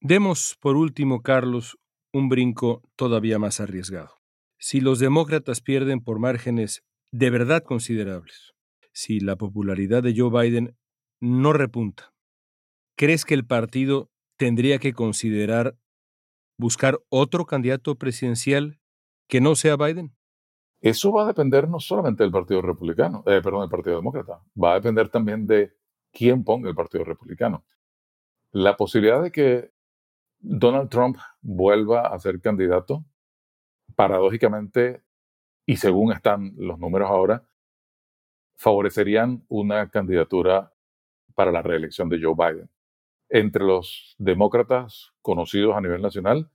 Demos, 0.00 0.56
por 0.60 0.76
último, 0.76 1.22
Carlos, 1.22 1.78
un 2.12 2.28
brinco 2.28 2.82
todavía 2.96 3.38
más 3.38 3.60
arriesgado. 3.60 4.20
Si 4.58 4.80
los 4.80 4.98
demócratas 4.98 5.60
pierden 5.60 6.00
por 6.00 6.18
márgenes 6.18 6.84
de 7.12 7.30
verdad 7.30 7.62
considerables, 7.62 8.54
si 8.92 9.20
la 9.20 9.36
popularidad 9.36 10.02
de 10.02 10.14
Joe 10.16 10.30
Biden 10.30 10.76
no 11.20 11.52
repunta, 11.52 12.12
¿crees 12.96 13.24
que 13.24 13.34
el 13.34 13.46
partido 13.46 14.10
tendría 14.36 14.78
que 14.78 14.92
considerar 14.92 15.76
buscar 16.58 16.98
otro 17.08 17.46
candidato 17.46 17.94
presidencial 17.96 18.80
que 19.28 19.40
no 19.40 19.54
sea 19.54 19.76
Biden? 19.76 20.14
Eso 20.80 21.12
va 21.12 21.24
a 21.24 21.26
depender 21.26 21.68
no 21.68 21.80
solamente 21.80 22.22
del 22.22 22.32
Partido 22.32 22.62
Republicano, 22.62 23.24
eh, 23.26 23.40
perdón, 23.42 23.62
del 23.62 23.70
Partido 23.70 23.96
Demócrata, 23.96 24.44
va 24.60 24.72
a 24.72 24.74
depender 24.74 25.08
también 25.08 25.46
de 25.46 25.72
quién 26.12 26.44
ponga 26.44 26.68
el 26.68 26.76
Partido 26.76 27.04
Republicano. 27.04 27.64
La 28.52 28.76
posibilidad 28.76 29.22
de 29.22 29.32
que 29.32 29.72
Donald 30.38 30.88
Trump 30.88 31.16
vuelva 31.40 32.02
a 32.02 32.18
ser 32.20 32.40
candidato, 32.40 33.04
paradójicamente, 33.96 35.02
y 35.68 35.76
según 35.76 36.12
están 36.12 36.54
los 36.56 36.78
números 36.78 37.10
ahora, 37.10 37.46
favorecerían 38.56 39.44
una 39.48 39.90
candidatura 39.90 40.72
para 41.34 41.52
la 41.52 41.60
reelección 41.60 42.08
de 42.08 42.18
Joe 42.22 42.34
Biden. 42.34 42.70
Entre 43.28 43.62
los 43.62 44.16
demócratas 44.18 45.12
conocidos 45.20 45.76
a 45.76 45.82
nivel 45.82 46.00
nacional, 46.00 46.50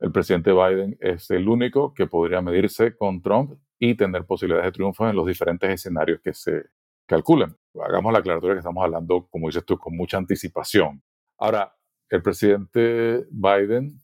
el 0.00 0.12
presidente 0.12 0.52
Biden 0.52 0.98
es 1.00 1.30
el 1.30 1.48
único 1.48 1.94
que 1.94 2.06
podría 2.06 2.42
medirse 2.42 2.94
con 2.94 3.22
Trump 3.22 3.58
y 3.78 3.94
tener 3.94 4.26
posibilidades 4.26 4.66
de 4.66 4.72
triunfo 4.72 5.08
en 5.08 5.16
los 5.16 5.26
diferentes 5.26 5.70
escenarios 5.70 6.20
que 6.20 6.34
se 6.34 6.66
calculan. 7.06 7.56
Hagamos 7.82 8.12
la 8.12 8.18
aclaratura 8.18 8.52
que 8.52 8.58
estamos 8.58 8.84
hablando, 8.84 9.26
como 9.30 9.48
dices 9.48 9.64
tú, 9.64 9.78
con 9.78 9.96
mucha 9.96 10.18
anticipación. 10.18 11.02
Ahora, 11.38 11.74
el 12.10 12.22
presidente 12.22 13.24
Biden, 13.30 13.98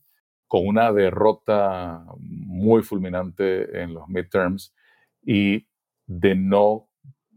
con 0.52 0.66
una 0.66 0.92
derrota 0.92 2.04
muy 2.18 2.82
fulminante 2.82 3.80
en 3.80 3.94
los 3.94 4.06
midterms 4.06 4.74
y 5.22 5.66
de 6.06 6.34
no 6.34 6.90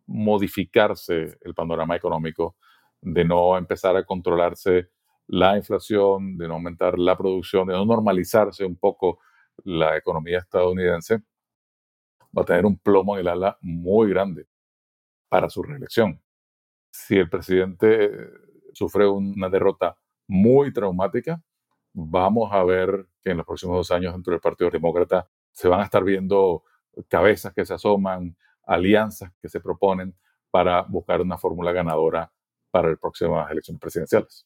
modificarse 0.06 1.38
el 1.40 1.56
panorama 1.56 1.96
económico, 1.96 2.58
de 3.00 3.24
no 3.24 3.58
empezar 3.58 3.96
a 3.96 4.04
controlarse 4.04 4.90
la 5.28 5.56
inflación, 5.56 6.38
de 6.38 6.50
no 6.50 6.56
aumentar 6.56 7.00
la 7.00 7.18
producción, 7.18 7.66
de 7.70 7.74
no 7.76 7.86
normalizarse 7.86 8.66
un 8.66 8.76
poco 8.76 9.20
la 9.64 9.96
economía 9.96 10.40
estadounidense, 10.40 11.20
va 12.38 12.42
a 12.42 12.46
tener 12.46 12.66
un 12.66 12.78
plomo 12.78 13.16
en 13.16 13.22
el 13.22 13.30
ala 13.30 13.58
muy 13.62 14.10
grande 14.10 14.46
para 15.30 15.50
su 15.50 15.64
reelección. 15.64 16.22
Si 16.92 17.16
el 17.16 17.30
presidente 17.30 18.12
sufre 18.74 19.08
una 19.08 19.48
derrota 19.48 19.96
muy 20.28 20.74
traumática, 20.74 21.42
vamos 21.96 22.52
a 22.52 22.64
ver 22.64 23.08
que 23.24 23.32
en 23.32 23.38
los 23.38 23.46
próximos 23.46 23.78
dos 23.78 23.92
años 23.92 24.14
dentro 24.14 24.32
del 24.32 24.42
Partido 24.42 24.70
Demócrata 24.70 25.28
se 25.52 25.68
van 25.70 25.80
a 25.80 25.86
estar 25.86 26.04
viendo 26.04 26.64
cabezas 27.08 27.54
que 27.54 27.66
se 27.66 27.74
asoman, 27.74 28.36
alianzas 28.66 29.32
que 29.42 29.48
se 29.48 29.62
proponen 29.62 30.14
para 30.52 30.82
buscar 30.84 31.22
una 31.22 31.38
fórmula 31.38 31.72
ganadora 31.72 32.32
para 32.70 32.90
las 32.90 33.00
próximas 33.00 33.50
elecciones 33.50 33.80
presidenciales. 33.80 34.46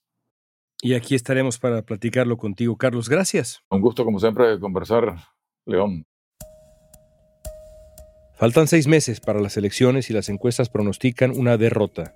Y 0.82 0.94
aquí 0.94 1.16
estaremos 1.16 1.58
para 1.58 1.82
platicarlo 1.82 2.38
contigo, 2.38 2.78
Carlos. 2.78 3.10
Gracias. 3.10 3.62
Un 3.70 3.82
gusto, 3.82 4.06
como 4.06 4.20
siempre, 4.20 4.60
conversar, 4.60 5.16
León. 5.66 6.06
Faltan 8.36 8.68
seis 8.68 8.88
meses 8.88 9.20
para 9.20 9.42
las 9.42 9.58
elecciones 9.58 10.10
y 10.10 10.14
las 10.14 10.30
encuestas 10.30 10.70
pronostican 10.70 11.32
una 11.32 11.58
derrota 11.58 12.16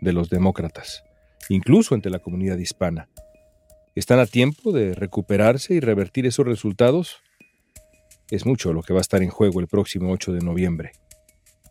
de 0.00 0.12
los 0.12 0.28
demócratas, 0.28 1.04
incluso 1.48 1.94
entre 1.94 2.10
la 2.10 2.18
comunidad 2.18 2.58
hispana. 2.58 3.08
¿Están 3.94 4.18
a 4.18 4.26
tiempo 4.26 4.72
de 4.72 4.92
recuperarse 4.92 5.72
y 5.74 5.78
revertir 5.78 6.26
esos 6.26 6.44
resultados? 6.44 7.22
Es 8.28 8.44
mucho 8.44 8.72
lo 8.72 8.82
que 8.82 8.92
va 8.92 8.98
a 8.98 9.02
estar 9.02 9.22
en 9.22 9.30
juego 9.30 9.60
el 9.60 9.68
próximo 9.68 10.10
8 10.10 10.32
de 10.32 10.40
noviembre. 10.40 10.90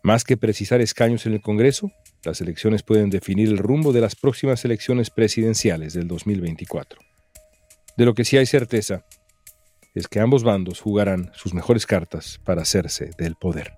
Más 0.02 0.24
que 0.24 0.38
precisar 0.38 0.80
escaños 0.80 1.26
en 1.26 1.34
el 1.34 1.42
Congreso, 1.42 1.90
las 2.24 2.40
elecciones 2.40 2.82
pueden 2.82 3.10
definir 3.10 3.48
el 3.48 3.58
rumbo 3.58 3.92
de 3.92 4.00
las 4.00 4.16
próximas 4.16 4.64
elecciones 4.64 5.10
presidenciales 5.10 5.92
del 5.92 6.08
2024. 6.08 6.98
De 7.98 8.04
lo 8.06 8.14
que 8.14 8.24
sí 8.24 8.38
hay 8.38 8.46
certeza 8.46 9.04
es 9.94 10.08
que 10.08 10.20
ambos 10.20 10.44
bandos 10.44 10.80
jugarán 10.80 11.30
sus 11.34 11.52
mejores 11.52 11.84
cartas 11.84 12.40
para 12.42 12.62
hacerse 12.62 13.10
del 13.18 13.34
poder. 13.34 13.76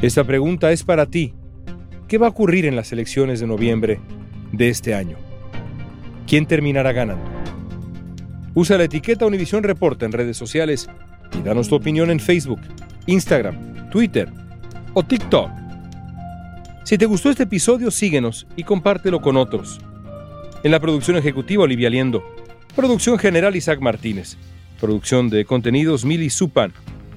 Esta 0.00 0.22
pregunta 0.22 0.70
es 0.70 0.84
para 0.84 1.06
ti. 1.06 1.34
¿Qué 2.06 2.18
va 2.18 2.28
a 2.28 2.30
ocurrir 2.30 2.66
en 2.66 2.76
las 2.76 2.92
elecciones 2.92 3.40
de 3.40 3.48
noviembre 3.48 3.98
de 4.52 4.68
este 4.68 4.94
año? 4.94 5.16
¿Quién 6.28 6.46
terminará 6.46 6.92
ganando? 6.92 7.28
Usa 8.54 8.78
la 8.78 8.84
etiqueta 8.84 9.26
Univision 9.26 9.64
Report 9.64 10.00
en 10.04 10.12
redes 10.12 10.36
sociales 10.36 10.88
y 11.36 11.42
danos 11.42 11.68
tu 11.68 11.74
opinión 11.74 12.12
en 12.12 12.20
Facebook, 12.20 12.60
Instagram, 13.06 13.90
Twitter 13.90 14.28
o 14.94 15.02
TikTok. 15.02 15.50
Si 16.84 16.96
te 16.96 17.06
gustó 17.06 17.30
este 17.30 17.42
episodio, 17.42 17.90
síguenos 17.90 18.46
y 18.54 18.62
compártelo 18.62 19.20
con 19.20 19.36
otros. 19.36 19.80
En 20.62 20.70
la 20.70 20.78
producción 20.78 21.16
ejecutiva, 21.16 21.64
Olivia 21.64 21.90
Liendo. 21.90 22.22
Producción 22.76 23.18
general, 23.18 23.56
Isaac 23.56 23.80
Martínez. 23.80 24.36
Producción 24.80 25.28
de 25.28 25.44
contenidos, 25.44 26.04
Mili 26.04 26.30
Supan. 26.30 26.72